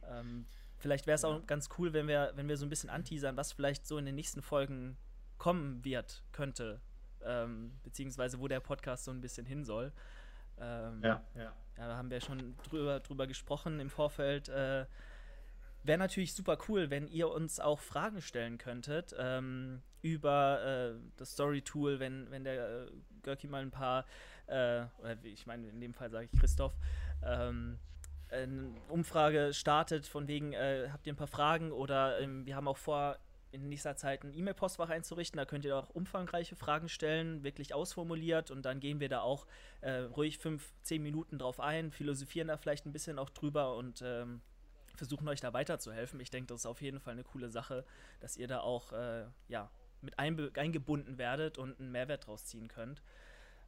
[0.09, 0.45] Ähm,
[0.77, 3.51] vielleicht wäre es auch ganz cool, wenn wir, wenn wir so ein bisschen anteasern, was
[3.51, 4.97] vielleicht so in den nächsten Folgen
[5.37, 6.79] kommen wird, könnte
[7.25, 9.91] ähm, beziehungsweise wo der Podcast so ein bisschen hin soll.
[10.59, 11.53] Ähm, ja, ja.
[11.75, 14.49] Da haben wir schon drüber, drüber gesprochen im Vorfeld.
[14.49, 14.85] Äh,
[15.83, 21.31] wäre natürlich super cool, wenn ihr uns auch Fragen stellen könntet ähm, über äh, das
[21.33, 22.91] Story-Tool, wenn, wenn der äh,
[23.23, 24.05] Görki mal ein paar,
[24.47, 26.73] äh, oder ich meine, in dem Fall sage ich Christoph,
[27.23, 27.79] ähm,
[28.29, 32.67] eine Umfrage startet, von wegen, äh, habt ihr ein paar Fragen oder ähm, wir haben
[32.67, 33.17] auch vor,
[33.51, 35.37] in nächster Zeit ein E-Mail-Postfach einzurichten.
[35.37, 39.47] Da könnt ihr auch umfangreiche Fragen stellen, wirklich ausformuliert und dann gehen wir da auch
[39.81, 44.01] äh, ruhig fünf, zehn Minuten drauf ein, philosophieren da vielleicht ein bisschen auch drüber und
[44.05, 44.41] ähm,
[44.95, 46.19] versuchen euch da weiterzuhelfen.
[46.19, 47.85] Ich denke, das ist auf jeden Fall eine coole Sache,
[48.19, 53.01] dass ihr da auch äh, ja, mit eingebunden werdet und einen Mehrwert draus ziehen könnt.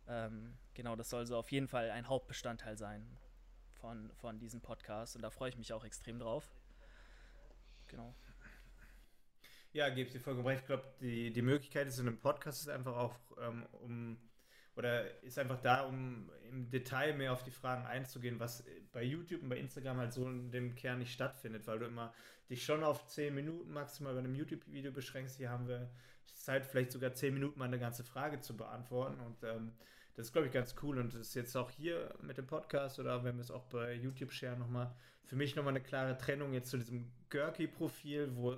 [0.08, 3.06] Ähm, genau, das soll so auf jeden Fall ein Hauptbestandteil sein
[3.74, 6.52] von, von diesem Podcast und da freue ich mich auch extrem drauf.
[7.88, 8.14] Genau.
[9.74, 10.62] Ja, gebe ich dir vollkommen recht.
[10.62, 14.18] Ich glaube, die, die Möglichkeit ist in einem Podcast ist einfach auch, ähm, um
[14.76, 19.44] oder ist einfach da, um im Detail mehr auf die Fragen einzugehen, was bei YouTube
[19.44, 22.14] und bei Instagram halt so in dem Kern nicht stattfindet, weil du immer
[22.50, 25.38] dich schon auf 10 Minuten maximal bei einem YouTube-Video beschränkst.
[25.38, 25.90] Hier haben wir
[26.26, 29.74] Zeit, vielleicht sogar 10 Minuten mal eine ganze Frage zu beantworten und ähm,
[30.16, 33.00] das ist, glaube ich, ganz cool und das ist jetzt auch hier mit dem Podcast
[33.00, 36.54] oder wenn wir es auch bei YouTube share nochmal, für mich nochmal eine klare Trennung
[36.54, 38.58] jetzt zu diesem Görki-Profil, wo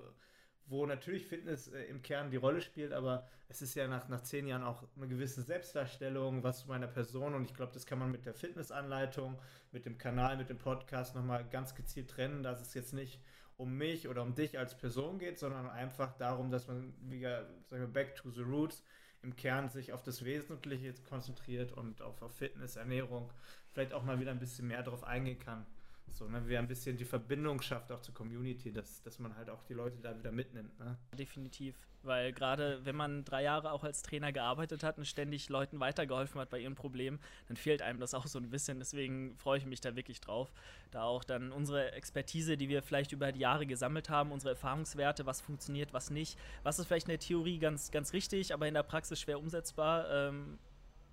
[0.65, 4.21] wo natürlich Fitness äh, im Kern die Rolle spielt, aber es ist ja nach, nach
[4.21, 7.99] zehn Jahren auch eine gewisse Selbstdarstellung, was zu meiner Person und ich glaube, das kann
[7.99, 9.37] man mit der Fitnessanleitung,
[9.71, 13.19] mit dem Kanal, mit dem Podcast nochmal ganz gezielt trennen, dass es jetzt nicht
[13.57, 17.83] um mich oder um dich als Person geht, sondern einfach darum, dass man wieder, sagen
[17.83, 18.83] wir, back to the roots,
[19.21, 23.31] im Kern sich auf das Wesentliche konzentriert und auf, auf Fitness, Ernährung,
[23.71, 25.65] vielleicht auch mal wieder ein bisschen mehr darauf eingehen kann.
[26.09, 29.49] So, ne, wer ein bisschen die Verbindung schafft auch zur Community, dass, dass man halt
[29.49, 30.77] auch die Leute da wieder mitnimmt.
[30.79, 30.95] Ne?
[31.17, 35.79] Definitiv, weil gerade wenn man drei Jahre auch als Trainer gearbeitet hat und ständig Leuten
[35.79, 38.77] weitergeholfen hat bei ihren Problemen, dann fehlt einem das auch so ein bisschen.
[38.77, 40.53] Deswegen freue ich mich da wirklich drauf,
[40.91, 45.25] da auch dann unsere Expertise, die wir vielleicht über die Jahre gesammelt haben, unsere Erfahrungswerte,
[45.25, 48.75] was funktioniert, was nicht, was ist vielleicht in der Theorie ganz, ganz richtig, aber in
[48.75, 50.59] der Praxis schwer umsetzbar ähm,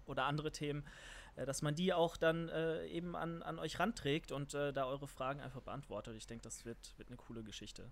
[0.07, 0.85] oder andere Themen
[1.37, 5.09] dass man die auch dann äh, eben an, an euch ranträgt und äh, da eure
[5.09, 6.17] Fragen einfach beantwortet.
[6.17, 7.91] Ich denke, das wird, wird eine coole Geschichte.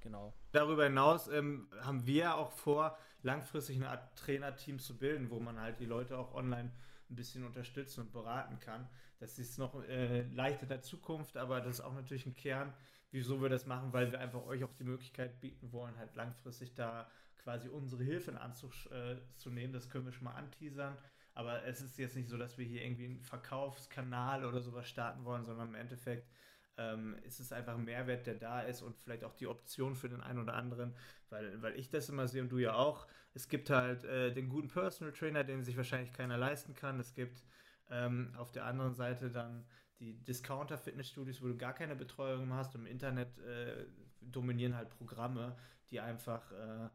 [0.00, 0.34] Genau.
[0.52, 5.58] Darüber hinaus ähm, haben wir auch vor, langfristig eine Art Trainerteam zu bilden, wo man
[5.58, 6.70] halt die Leute auch online
[7.10, 8.86] ein bisschen unterstützen und beraten kann.
[9.18, 12.74] Das ist noch äh, leicht in der Zukunft, aber das ist auch natürlich ein Kern,
[13.10, 16.74] wieso wir das machen, weil wir einfach euch auch die Möglichkeit bieten wollen, halt langfristig
[16.74, 17.08] da
[17.42, 19.72] quasi unsere Hilfe in Anzug äh, zu nehmen.
[19.72, 20.96] Das können wir schon mal anteasern.
[21.34, 25.24] Aber es ist jetzt nicht so, dass wir hier irgendwie einen Verkaufskanal oder sowas starten
[25.24, 26.28] wollen, sondern im Endeffekt
[26.76, 30.08] ähm, ist es einfach ein Mehrwert, der da ist und vielleicht auch die Option für
[30.08, 30.94] den einen oder anderen,
[31.30, 33.06] weil, weil ich das immer sehe und du ja auch.
[33.32, 37.00] Es gibt halt äh, den guten Personal Trainer, den sich wahrscheinlich keiner leisten kann.
[37.00, 37.42] Es gibt
[37.90, 39.66] ähm, auf der anderen Seite dann
[39.98, 42.74] die Discounter-Fitnessstudios, wo du gar keine Betreuung hast.
[42.74, 43.86] Im Internet äh,
[44.20, 45.56] dominieren halt Programme,
[45.90, 46.88] die einfach äh,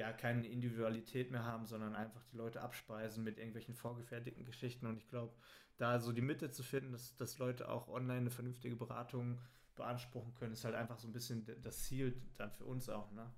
[0.00, 4.86] ja keine Individualität mehr haben, sondern einfach die Leute abspeisen mit irgendwelchen vorgefertigten Geschichten.
[4.86, 5.32] Und ich glaube,
[5.78, 9.38] da so die Mitte zu finden, dass, dass Leute auch online eine vernünftige Beratung
[9.76, 13.30] beanspruchen können, ist halt einfach so ein bisschen das Ziel dann für uns auch, ne?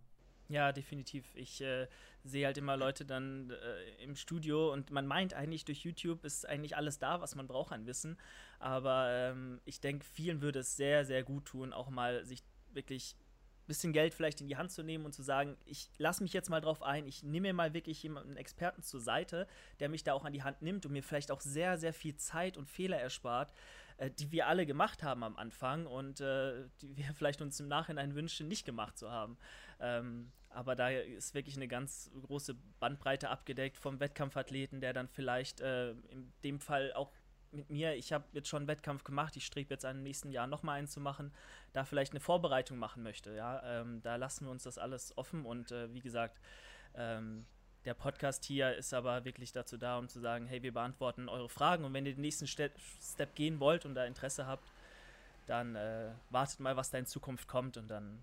[0.49, 1.35] Ja, definitiv.
[1.35, 1.89] Ich äh,
[2.25, 6.47] sehe halt immer Leute dann äh, im Studio und man meint eigentlich, durch YouTube ist
[6.47, 8.19] eigentlich alles da, was man braucht an Wissen.
[8.59, 13.17] Aber ähm, ich denke, vielen würde es sehr, sehr gut tun, auch mal sich wirklich
[13.67, 16.51] bisschen Geld vielleicht in die Hand zu nehmen und zu sagen, ich lasse mich jetzt
[16.51, 19.47] mal drauf ein, ich nehme mir mal wirklich jemanden, Experten zur Seite,
[19.81, 22.17] der mich da auch an die Hand nimmt und mir vielleicht auch sehr, sehr viel
[22.17, 23.53] Zeit und Fehler erspart,
[23.99, 27.69] äh, die wir alle gemacht haben am Anfang und äh, die wir vielleicht uns im
[27.69, 29.39] Nachhinein wünschen, nicht gemacht zu haben.
[29.81, 35.61] Ähm, aber da ist wirklich eine ganz große Bandbreite abgedeckt vom Wettkampfathleten, der dann vielleicht
[35.61, 37.11] äh, in dem Fall auch
[37.53, 40.31] mit mir, ich habe jetzt schon einen Wettkampf gemacht, ich strebe jetzt an, im nächsten
[40.31, 41.33] Jahr nochmal einen zu machen,
[41.73, 43.35] da vielleicht eine Vorbereitung machen möchte.
[43.35, 43.63] Ja?
[43.65, 46.41] Ähm, da lassen wir uns das alles offen und äh, wie gesagt,
[46.95, 47.45] ähm,
[47.85, 51.49] der Podcast hier ist aber wirklich dazu da, um zu sagen, hey, wir beantworten eure
[51.49, 54.71] Fragen und wenn ihr den nächsten Step, Step gehen wollt und da Interesse habt,
[55.47, 58.23] dann äh, wartet mal, was da in Zukunft kommt und dann.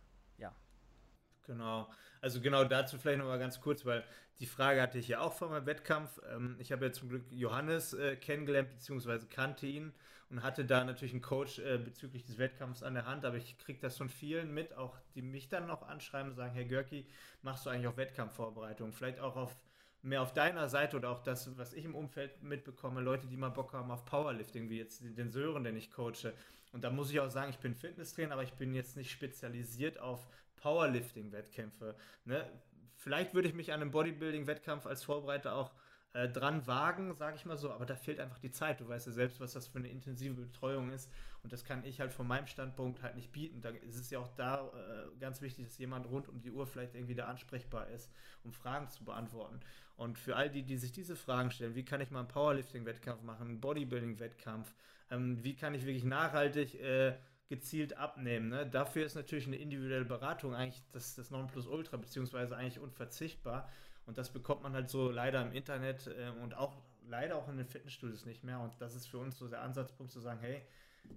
[1.46, 1.90] Genau.
[2.22, 4.04] Also genau dazu vielleicht noch mal ganz kurz, weil
[4.40, 6.20] die Frage hatte ich ja auch vor meinem Wettkampf.
[6.34, 9.94] Ähm, ich habe ja zum Glück Johannes äh, kennengelernt, beziehungsweise kannte ihn
[10.30, 13.58] und hatte da natürlich einen Coach äh, bezüglich des Wettkampfs an der Hand, aber ich
[13.58, 17.08] kriege das von vielen mit, auch die mich dann noch anschreiben und sagen, Herr Görki,
[17.42, 18.94] machst du eigentlich auch Wettkampfvorbereitung?
[18.94, 19.56] Vielleicht auch auf
[20.02, 23.50] mehr auf deiner Seite oder auch das, was ich im Umfeld mitbekomme, Leute, die mal
[23.50, 26.34] Bock haben auf Powerlifting, wie jetzt den Sören, den ich coache.
[26.72, 30.00] Und da muss ich auch sagen, ich bin Fitnesstrainer, aber ich bin jetzt nicht spezialisiert
[30.00, 30.28] auf
[30.60, 31.96] Powerlifting-Wettkämpfe.
[32.26, 32.50] Ne?
[32.96, 35.74] Vielleicht würde ich mich an einem Bodybuilding-Wettkampf als Vorbereiter auch
[36.14, 38.80] äh, dran wagen, sage ich mal so, aber da fehlt einfach die Zeit.
[38.80, 41.10] Du weißt ja selbst, was das für eine intensive Betreuung ist
[41.44, 43.62] und das kann ich halt von meinem Standpunkt halt nicht bieten.
[43.62, 46.68] Da ist es ja auch da äh, ganz wichtig, dass jemand rund um die Uhr
[46.68, 48.12] vielleicht irgendwie da ansprechbar ist,
[48.44, 49.60] um Fragen zu beantworten.
[49.96, 53.22] Und für all die, die sich diese Fragen stellen, wie kann ich mal einen Powerlifting-Wettkampf
[53.24, 54.74] machen, einen Bodybuilding-Wettkampf,
[55.12, 57.16] ähm, wie kann ich wirklich nachhaltig äh,
[57.50, 58.50] gezielt abnehmen.
[58.50, 58.68] Ne?
[58.68, 63.68] Dafür ist natürlich eine individuelle Beratung eigentlich das, das Nonplusultra, beziehungsweise eigentlich unverzichtbar.
[64.06, 67.58] Und das bekommt man halt so leider im Internet äh, und auch leider auch in
[67.58, 68.60] den Fitnessstudios nicht mehr.
[68.60, 70.62] Und das ist für uns so der Ansatzpunkt zu sagen, hey,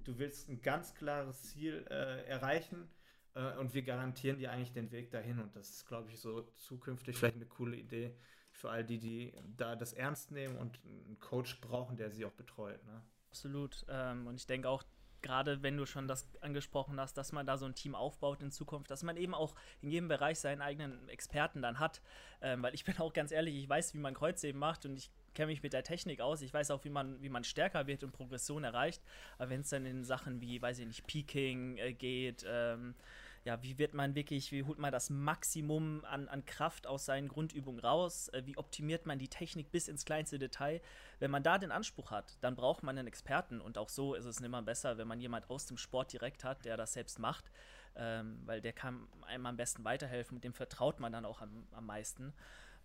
[0.04, 2.88] du willst ein ganz klares Ziel äh, erreichen
[3.34, 5.38] äh, und wir garantieren dir eigentlich den Weg dahin.
[5.38, 8.16] Und das ist, glaube ich, so zukünftig vielleicht eine coole Idee
[8.52, 12.32] für all die, die da das ernst nehmen und einen Coach brauchen, der sie auch
[12.32, 12.82] betreut.
[12.86, 13.02] Ne?
[13.28, 13.84] Absolut.
[13.88, 14.82] Ähm, und ich denke auch,
[15.22, 18.50] gerade wenn du schon das angesprochen hast, dass man da so ein Team aufbaut in
[18.50, 22.02] Zukunft, dass man eben auch in jedem Bereich seinen eigenen Experten dann hat.
[22.40, 25.10] Ähm, weil ich bin auch ganz ehrlich, ich weiß, wie man Kreuzheben macht und ich
[25.34, 26.42] kenne mich mit der Technik aus.
[26.42, 29.02] Ich weiß auch, wie man, wie man stärker wird und Progression erreicht.
[29.38, 32.94] Aber wenn es dann in Sachen wie, weiß ich nicht, Peaking äh, geht, ähm,
[33.44, 37.28] ja, wie wird man wirklich, wie holt man das Maximum an, an Kraft aus seinen
[37.28, 38.28] Grundübungen raus?
[38.28, 40.80] Äh, wie optimiert man die Technik bis ins kleinste Detail?
[41.18, 44.26] Wenn man da den Anspruch hat, dann braucht man einen Experten und auch so ist
[44.26, 47.50] es immer besser, wenn man jemand aus dem Sport direkt hat, der das selbst macht,
[47.96, 51.66] ähm, weil der kann einem am besten weiterhelfen, mit dem vertraut man dann auch am,
[51.72, 52.32] am meisten.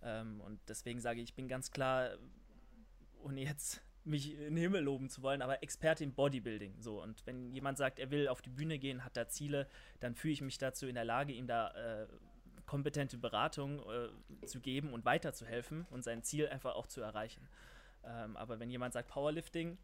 [0.02, 2.10] Ähm, und deswegen sage ich, ich bin ganz klar,
[3.22, 6.80] ohne jetzt mich in den Himmel loben zu wollen, aber Experte im Bodybuilding.
[6.80, 7.02] So.
[7.02, 9.68] Und wenn jemand sagt, er will auf die Bühne gehen, hat da Ziele,
[10.00, 11.70] dann fühle ich mich dazu in der Lage, ihm da
[12.02, 12.06] äh,
[12.66, 17.48] kompetente Beratung äh, zu geben und weiterzuhelfen und sein Ziel einfach auch zu erreichen.
[18.04, 19.78] Ähm, aber wenn jemand sagt Powerlifting,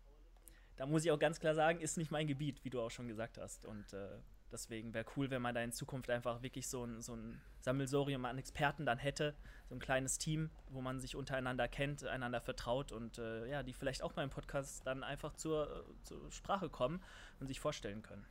[0.77, 3.09] da muss ich auch ganz klar sagen, ist nicht mein Gebiet, wie du auch schon
[3.09, 3.65] gesagt hast.
[3.65, 4.09] Und äh,
[4.55, 8.25] Deswegen wäre cool, wenn man da in Zukunft einfach wirklich so ein, so ein Sammelsorium
[8.25, 9.35] an Experten dann hätte,
[9.69, 13.73] so ein kleines Team, wo man sich untereinander kennt, einander vertraut und äh, ja, die
[13.73, 17.03] vielleicht auch beim Podcast dann einfach zur, zur Sprache kommen
[17.41, 18.25] und sich vorstellen können.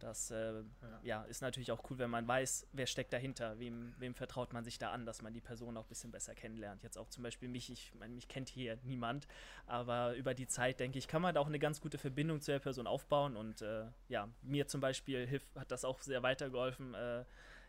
[0.00, 0.62] Das äh, ja.
[1.02, 1.22] ja.
[1.24, 4.78] ist natürlich auch cool, wenn man weiß, wer steckt dahinter, wem, wem vertraut man sich
[4.78, 6.82] da an, dass man die Person auch ein bisschen besser kennenlernt.
[6.82, 9.28] Jetzt auch zum Beispiel mich, ich meine, mich kennt hier niemand,
[9.66, 12.50] aber über die Zeit, denke ich, kann man da auch eine ganz gute Verbindung zu
[12.50, 16.94] der Person aufbauen und äh, ja, mir zum Beispiel hilft, hat das auch sehr weitergeholfen,
[16.94, 17.24] äh,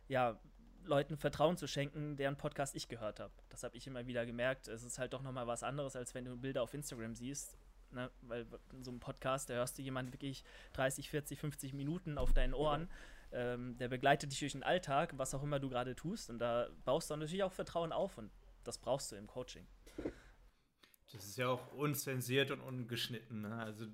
[0.08, 0.40] ja,
[0.84, 3.32] Leuten Vertrauen zu schenken, deren Podcast ich gehört habe.
[3.50, 4.68] Das habe ich immer wieder gemerkt.
[4.68, 7.56] Es ist halt doch nochmal was anderes, als wenn du Bilder auf Instagram siehst
[7.94, 8.10] Ne?
[8.22, 12.34] Weil in so einem Podcast, da hörst du jemanden wirklich 30, 40, 50 Minuten auf
[12.34, 12.90] deinen Ohren.
[13.34, 16.30] Ähm, der begleitet dich durch den Alltag, was auch immer du gerade tust.
[16.30, 18.32] Und da baust du natürlich auch Vertrauen auf und
[18.64, 19.66] das brauchst du im Coaching.
[21.12, 23.42] Das ist ja auch unzensiert und ungeschnitten.
[23.42, 23.56] Ne?
[23.56, 23.86] Also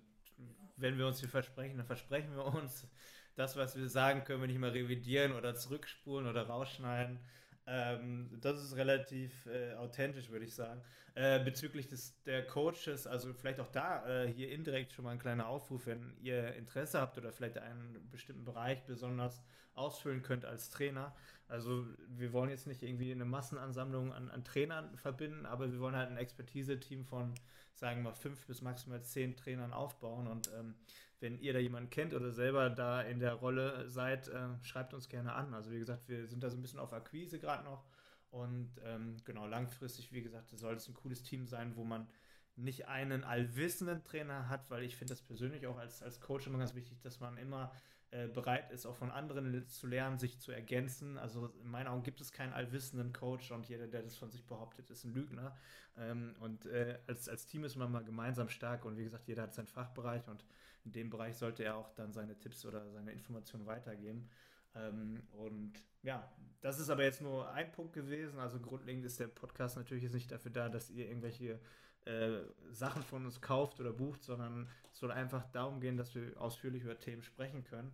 [0.76, 2.88] wenn wir uns hier versprechen, dann versprechen wir uns.
[3.36, 7.20] Das, was wir sagen, können wir nicht mal revidieren oder zurückspulen oder rausschneiden.
[7.68, 10.82] Ähm, das ist relativ äh, authentisch, würde ich sagen.
[11.16, 15.20] Äh, bezüglich des, der Coaches, also vielleicht auch da äh, hier indirekt schon mal ein
[15.20, 19.42] kleiner Aufruf, wenn ihr Interesse habt oder vielleicht einen bestimmten Bereich besonders
[19.74, 21.16] ausfüllen könnt als Trainer.
[21.48, 25.96] Also wir wollen jetzt nicht irgendwie eine Massenansammlung an, an Trainern verbinden, aber wir wollen
[25.96, 27.34] halt ein Expertise-Team von,
[27.74, 30.76] sagen wir mal, fünf bis maximal zehn Trainern aufbauen und ähm,
[31.20, 35.10] wenn ihr da jemanden kennt oder selber da in der Rolle seid, äh, schreibt uns
[35.10, 35.54] gerne an.
[35.54, 37.84] Also wie gesagt, wir sind da so ein bisschen auf Akquise gerade noch.
[38.30, 42.08] Und ähm, genau, langfristig, wie gesagt, soll es ein cooles Team sein, wo man
[42.56, 46.58] nicht einen allwissenden Trainer hat, weil ich finde das persönlich auch als, als Coach immer
[46.58, 47.72] ganz wichtig, dass man immer
[48.10, 51.18] äh, bereit ist, auch von anderen zu lernen, sich zu ergänzen.
[51.18, 54.46] Also in meinen Augen gibt es keinen allwissenden Coach und jeder, der das von sich
[54.46, 55.56] behauptet, ist ein Lügner.
[55.98, 59.44] Ähm, und äh, als, als Team ist man mal gemeinsam stark und wie gesagt, jeder
[59.44, 60.44] hat seinen Fachbereich und
[60.88, 64.30] in dem Bereich sollte er auch dann seine Tipps oder seine Informationen weitergeben.
[64.74, 68.40] Ähm, und ja, das ist aber jetzt nur ein Punkt gewesen.
[68.40, 71.60] Also grundlegend ist der Podcast natürlich jetzt nicht dafür da, dass ihr irgendwelche
[72.06, 72.40] äh,
[72.72, 76.84] Sachen von uns kauft oder bucht, sondern es soll einfach darum gehen, dass wir ausführlich
[76.84, 77.92] über Themen sprechen können.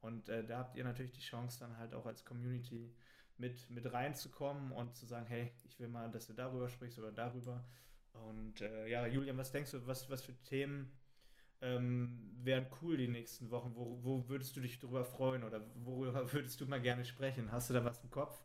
[0.00, 2.94] Und äh, da habt ihr natürlich die Chance, dann halt auch als Community
[3.38, 7.10] mit, mit reinzukommen und zu sagen, hey, ich will mal, dass du darüber sprichst oder
[7.10, 7.64] darüber.
[8.12, 10.92] Und äh, ja, Julian, was denkst du, was, was für Themen
[11.62, 13.72] ähm, wären cool die nächsten Wochen?
[13.74, 17.52] Wo, wo würdest du dich darüber freuen oder worüber würdest du mal gerne sprechen?
[17.52, 18.42] Hast du da was im Kopf?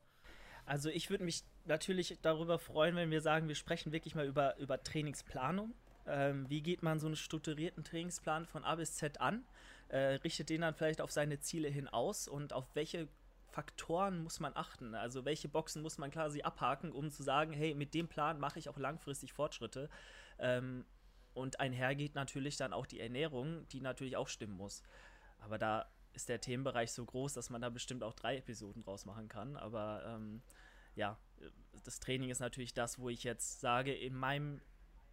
[0.65, 4.57] Also ich würde mich natürlich darüber freuen, wenn wir sagen, wir sprechen wirklich mal über,
[4.57, 5.73] über Trainingsplanung.
[6.07, 9.43] Ähm, wie geht man so einen strukturierten Trainingsplan von A bis Z an?
[9.89, 13.07] Äh, richtet den dann vielleicht auf seine Ziele hin aus und auf welche
[13.51, 14.95] Faktoren muss man achten?
[14.95, 18.59] Also welche Boxen muss man quasi abhaken, um zu sagen, hey, mit dem Plan mache
[18.59, 19.89] ich auch langfristig Fortschritte.
[20.39, 20.85] Ähm,
[21.33, 24.83] und einhergeht natürlich dann auch die Ernährung, die natürlich auch stimmen muss.
[25.39, 29.05] Aber da ist der Themenbereich so groß, dass man da bestimmt auch drei Episoden draus
[29.05, 29.55] machen kann.
[29.55, 30.41] Aber ähm,
[30.95, 31.17] ja,
[31.83, 34.61] das Training ist natürlich das, wo ich jetzt sage, in meinem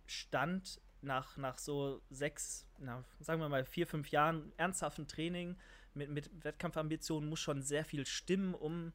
[0.06, 5.56] Stand nach, nach so sechs, na, sagen wir mal vier, fünf Jahren ernsthaften Training
[5.94, 8.92] mit, mit Wettkampfambitionen muss schon sehr viel stimmen, um,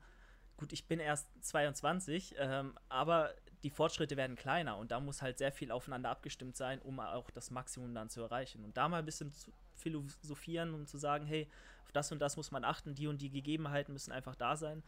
[0.58, 3.34] gut, ich bin erst 22, ähm, aber
[3.64, 7.32] die Fortschritte werden kleiner und da muss halt sehr viel aufeinander abgestimmt sein, um auch
[7.32, 8.64] das Maximum dann zu erreichen.
[8.66, 11.50] Und da mal ein bisschen zu philosophieren und zu sagen, hey,
[11.86, 14.84] auf das und das muss man achten, die und die Gegebenheiten müssen einfach da sein.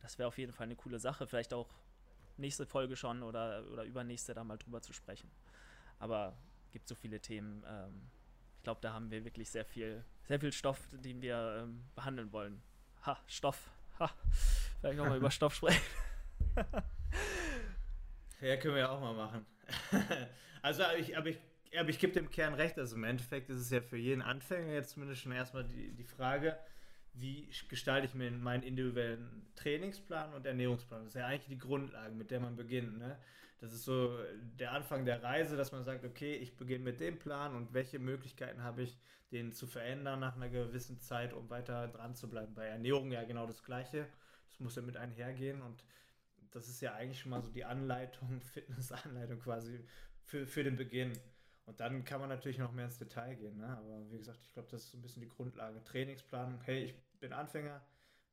[0.00, 1.26] Das wäre auf jeden Fall eine coole Sache.
[1.26, 1.68] Vielleicht auch
[2.36, 5.30] nächste Folge schon oder, oder übernächste da mal drüber zu sprechen.
[5.98, 6.36] Aber
[6.70, 7.64] gibt so viele Themen.
[7.66, 8.08] Ähm,
[8.56, 12.32] ich glaube, da haben wir wirklich sehr viel, sehr viel Stoff, den wir ähm, behandeln
[12.32, 12.62] wollen.
[13.04, 13.70] Ha, Stoff.
[13.98, 14.10] Ha.
[14.80, 15.82] Vielleicht nochmal über Stoff sprechen.
[18.42, 19.46] ja, können wir auch mal machen.
[20.62, 21.38] also, ich, aber ich,
[21.78, 22.78] aber ich gebe dem Kern recht.
[22.78, 26.04] Also, im Endeffekt ist es ja für jeden Anfänger jetzt zumindest schon erstmal die, die
[26.04, 26.58] Frage,
[27.14, 31.00] wie gestalte ich mir meinen individuellen Trainingsplan und Ernährungsplan?
[31.00, 32.98] Das ist ja eigentlich die Grundlage, mit der man beginnt.
[32.98, 33.18] Ne?
[33.60, 34.18] Das ist so
[34.58, 37.98] der Anfang der Reise, dass man sagt, okay, ich beginne mit dem Plan und welche
[37.98, 38.98] Möglichkeiten habe ich,
[39.30, 42.54] den zu verändern nach einer gewissen Zeit, um weiter dran zu bleiben.
[42.54, 44.06] Bei Ernährung ja genau das Gleiche.
[44.48, 45.84] Das muss ja mit einhergehen und
[46.52, 49.84] das ist ja eigentlich schon mal so die Anleitung, Fitnessanleitung quasi
[50.22, 51.12] für, für den Beginn.
[51.64, 53.58] Und dann kann man natürlich noch mehr ins Detail gehen.
[53.58, 53.68] Ne?
[53.76, 55.82] Aber wie gesagt, ich glaube, das ist so ein bisschen die Grundlage.
[55.84, 56.60] Trainingsplanung.
[56.62, 57.80] Hey, ich bin Anfänger.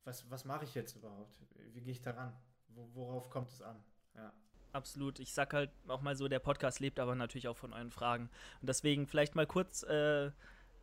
[0.04, 1.40] Was, was mache ich jetzt überhaupt?
[1.74, 2.34] Wie gehe ich daran?
[2.70, 3.84] Worauf kommt es an?
[4.16, 4.34] Ja
[4.74, 5.20] absolut.
[5.20, 8.30] Ich sag halt auch mal so, der Podcast lebt aber natürlich auch von euren Fragen.
[8.62, 10.32] Und deswegen vielleicht mal kurz äh,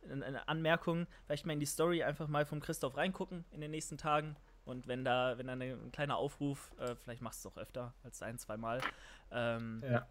[0.09, 3.97] eine Anmerkung, vielleicht mal in die Story einfach mal vom Christoph reingucken in den nächsten
[3.97, 4.35] Tagen.
[4.67, 7.93] Und wenn da, wenn da ein kleiner Aufruf, äh, vielleicht machst du es auch öfter
[8.03, 8.81] als ein, zwei Mal,
[9.31, 10.05] ähm, ja.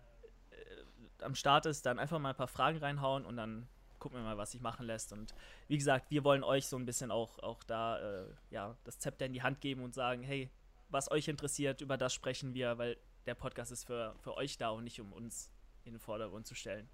[0.50, 4.24] äh, am Start ist, dann einfach mal ein paar Fragen reinhauen und dann gucken wir
[4.24, 5.12] mal, was sich machen lässt.
[5.12, 5.34] Und
[5.68, 9.26] wie gesagt, wir wollen euch so ein bisschen auch, auch da äh, ja, das Zepter
[9.26, 10.50] in die Hand geben und sagen, hey,
[10.88, 12.96] was euch interessiert, über das sprechen wir, weil
[13.26, 15.50] der Podcast ist für, für euch da und nicht um uns
[15.84, 16.88] in den Vordergrund zu stellen.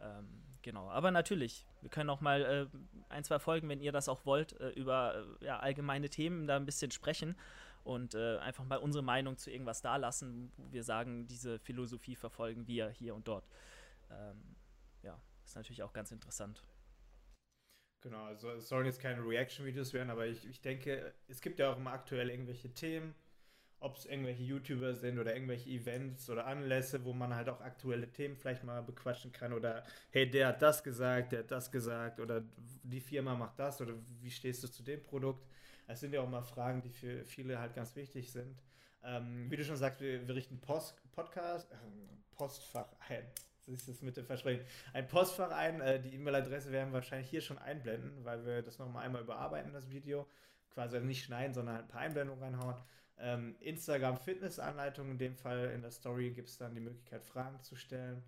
[0.00, 0.28] Ähm,
[0.62, 2.66] genau, aber natürlich, wir können auch mal äh,
[3.08, 6.56] ein, zwei Folgen, wenn ihr das auch wollt, äh, über äh, ja, allgemeine Themen da
[6.56, 7.36] ein bisschen sprechen
[7.84, 12.14] und äh, einfach mal unsere Meinung zu irgendwas da lassen, wo wir sagen, diese Philosophie
[12.14, 13.48] verfolgen wir hier und dort.
[14.10, 14.56] Ähm,
[15.02, 16.62] ja, ist natürlich auch ganz interessant.
[18.02, 21.72] Genau, also es sollen jetzt keine Reaction-Videos werden, aber ich, ich denke, es gibt ja
[21.72, 23.14] auch immer aktuell irgendwelche Themen,
[23.82, 28.10] ob es irgendwelche YouTuber sind oder irgendwelche Events oder Anlässe, wo man halt auch aktuelle
[28.10, 32.20] Themen vielleicht mal bequatschen kann oder hey, der hat das gesagt, der hat das gesagt
[32.20, 32.42] oder
[32.82, 35.46] die Firma macht das oder wie stehst du zu dem Produkt?
[35.86, 38.62] Das sind ja auch mal Fragen, die für viele halt ganz wichtig sind.
[39.04, 41.76] Ähm, wie du schon sagst, wir, wir richten Post, Podcast, äh,
[42.36, 43.24] Postfach ein.
[43.66, 44.64] Das ist das mit dem Versprechen.
[44.92, 45.80] Ein Postfach ein.
[45.80, 49.72] Äh, die E-Mail-Adresse werden wir wahrscheinlich hier schon einblenden, weil wir das nochmal einmal überarbeiten,
[49.72, 50.26] das Video.
[50.70, 52.76] Quasi nicht schneiden, sondern ein paar Einblendungen reinhauen.
[53.24, 57.62] Ähm, Instagram Fitnessanleitung, in dem Fall in der Story gibt es dann die Möglichkeit, Fragen
[57.62, 58.24] zu stellen.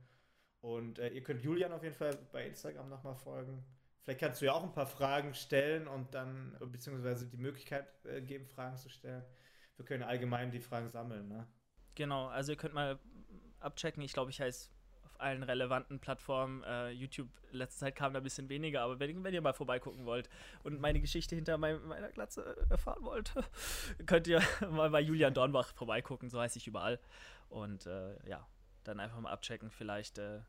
[0.60, 3.64] Und äh, ihr könnt Julian auf jeden Fall bei Instagram nochmal folgen.
[4.02, 8.22] Vielleicht kannst du ja auch ein paar Fragen stellen und dann, beziehungsweise die Möglichkeit äh,
[8.22, 9.24] geben, Fragen zu stellen.
[9.76, 11.48] Wir können allgemein die Fragen sammeln, ne?
[11.96, 13.00] Genau, also ihr könnt mal
[13.58, 14.00] abchecken.
[14.02, 14.70] Ich glaube, ich heiße
[15.20, 16.62] allen relevanten Plattformen.
[16.64, 20.04] Äh, YouTube, letzte Zeit kam da ein bisschen weniger, aber wenn, wenn, ihr mal vorbeigucken
[20.04, 20.28] wollt
[20.62, 23.32] und meine Geschichte hinter mein, meiner Glatze erfahren wollt,
[24.06, 26.98] könnt ihr mal bei Julian Dornbach vorbeigucken, so heiße ich überall.
[27.48, 28.46] Und äh, ja,
[28.84, 29.70] dann einfach mal abchecken.
[29.70, 30.40] Vielleicht äh,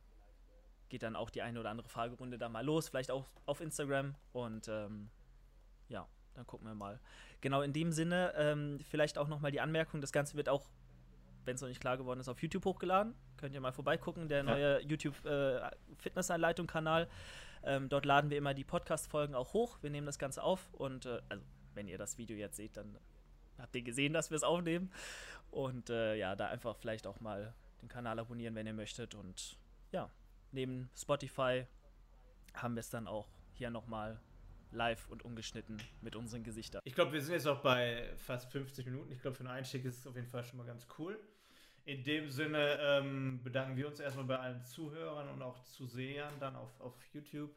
[0.90, 4.16] geht dann auch die eine oder andere Fragerunde da mal los, vielleicht auch auf Instagram.
[4.34, 5.10] Und ähm,
[5.88, 7.00] ja, dann gucken wir mal.
[7.42, 10.68] Genau in dem Sinne, ähm, vielleicht auch nochmal die Anmerkung, das Ganze wird auch
[11.46, 13.16] wenn es noch nicht klar geworden ist, auf YouTube hochgeladen.
[13.38, 14.88] Könnt ihr mal vorbeigucken, der neue ja.
[14.88, 15.62] YouTube äh.
[17.68, 19.80] Ähm, dort laden wir immer die Podcast-Folgen auch hoch.
[19.82, 21.44] Wir nehmen das Ganze auf und äh, also
[21.74, 22.98] wenn ihr das Video jetzt seht, dann
[23.58, 24.92] habt ihr gesehen, dass wir es aufnehmen.
[25.52, 29.16] Und äh, ja, da einfach vielleicht auch mal den Kanal abonnieren, wenn ihr möchtet.
[29.16, 29.58] Und
[29.92, 30.10] ja,
[30.52, 31.66] neben Spotify
[32.54, 34.20] haben wir es dann auch hier nochmal
[34.72, 36.82] live und ungeschnitten mit unseren Gesichtern.
[36.84, 39.12] Ich glaube, wir sind jetzt auch bei fast 50 Minuten.
[39.12, 41.20] Ich glaube, für einen Einstieg ist es auf jeden Fall schon mal ganz cool.
[41.86, 46.56] In dem Sinne ähm, bedanken wir uns erstmal bei allen Zuhörern und auch Zusehern dann
[46.56, 47.56] auf, auf YouTube.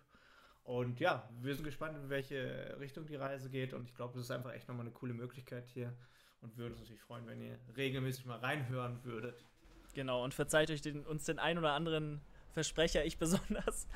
[0.65, 3.73] Und ja, wir sind gespannt, in welche Richtung die Reise geht.
[3.73, 5.95] Und ich glaube, es ist einfach echt nochmal eine coole Möglichkeit hier.
[6.43, 9.43] Und würden uns natürlich freuen, wenn ihr regelmäßig mal reinhören würdet.
[9.95, 12.21] Genau, und verzeiht euch den, uns den ein oder anderen
[12.53, 13.89] Versprecher, ich besonders.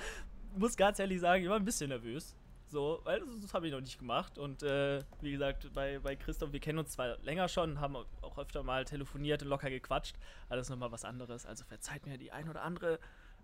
[0.57, 2.35] Muss ganz ehrlich sagen, ich war ein bisschen nervös.
[2.73, 4.39] So, weil das, das habe ich noch nicht gemacht.
[4.39, 8.39] Und äh, wie gesagt, bei, bei Christoph, wir kennen uns zwar länger schon, haben auch
[8.39, 10.17] öfter mal telefoniert und locker gequatscht.
[10.49, 11.45] Alles nochmal was anderes.
[11.45, 12.99] Also verzeiht mir die ein oder andere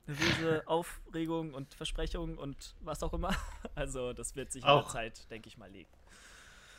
[0.07, 3.37] nervöse Aufregung und Versprechung und was auch immer.
[3.75, 5.91] Also das wird sich auch, in der Zeit, denke ich mal, legen.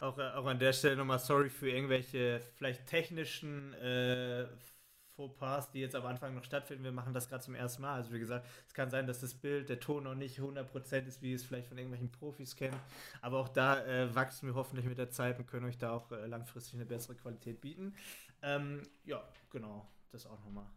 [0.02, 4.47] Auch, auch an der Stelle nochmal sorry für irgendwelche vielleicht technischen äh,
[5.20, 6.86] Fauxpas, die jetzt am Anfang noch stattfinden.
[6.86, 7.95] Wir machen das gerade zum ersten Mal.
[7.95, 11.22] Also wie gesagt, es kann sein, dass das Bild, der Ton noch nicht 100% ist,
[11.22, 12.78] wie ihr es vielleicht von irgendwelchen Profis kennt.
[13.22, 16.09] Aber auch da äh, wachsen wir hoffentlich mit der Zeit und können euch da auch
[16.11, 17.93] äh, langfristig eine bessere Qualität bieten.
[18.41, 20.67] Ähm, ja, genau, das auch nochmal.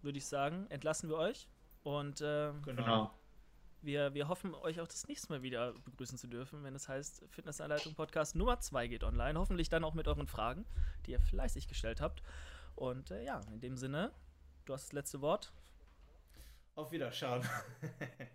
[0.00, 1.48] Würde ich sagen, entlassen wir euch
[1.82, 2.82] und äh, genau.
[2.82, 3.14] genau.
[3.82, 7.24] Wir, wir hoffen, euch auch das nächste Mal wieder begrüßen zu dürfen, wenn es heißt
[7.28, 9.38] Fitnessanleitung Podcast Nummer 2 geht online.
[9.38, 10.64] Hoffentlich dann auch mit euren Fragen,
[11.06, 12.22] die ihr fleißig gestellt habt.
[12.78, 14.12] Und äh, ja, in dem Sinne,
[14.64, 15.52] du hast das letzte Wort.
[16.76, 17.42] Auf Wiederschauen.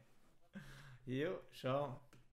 [1.05, 2.01] jo, ciao.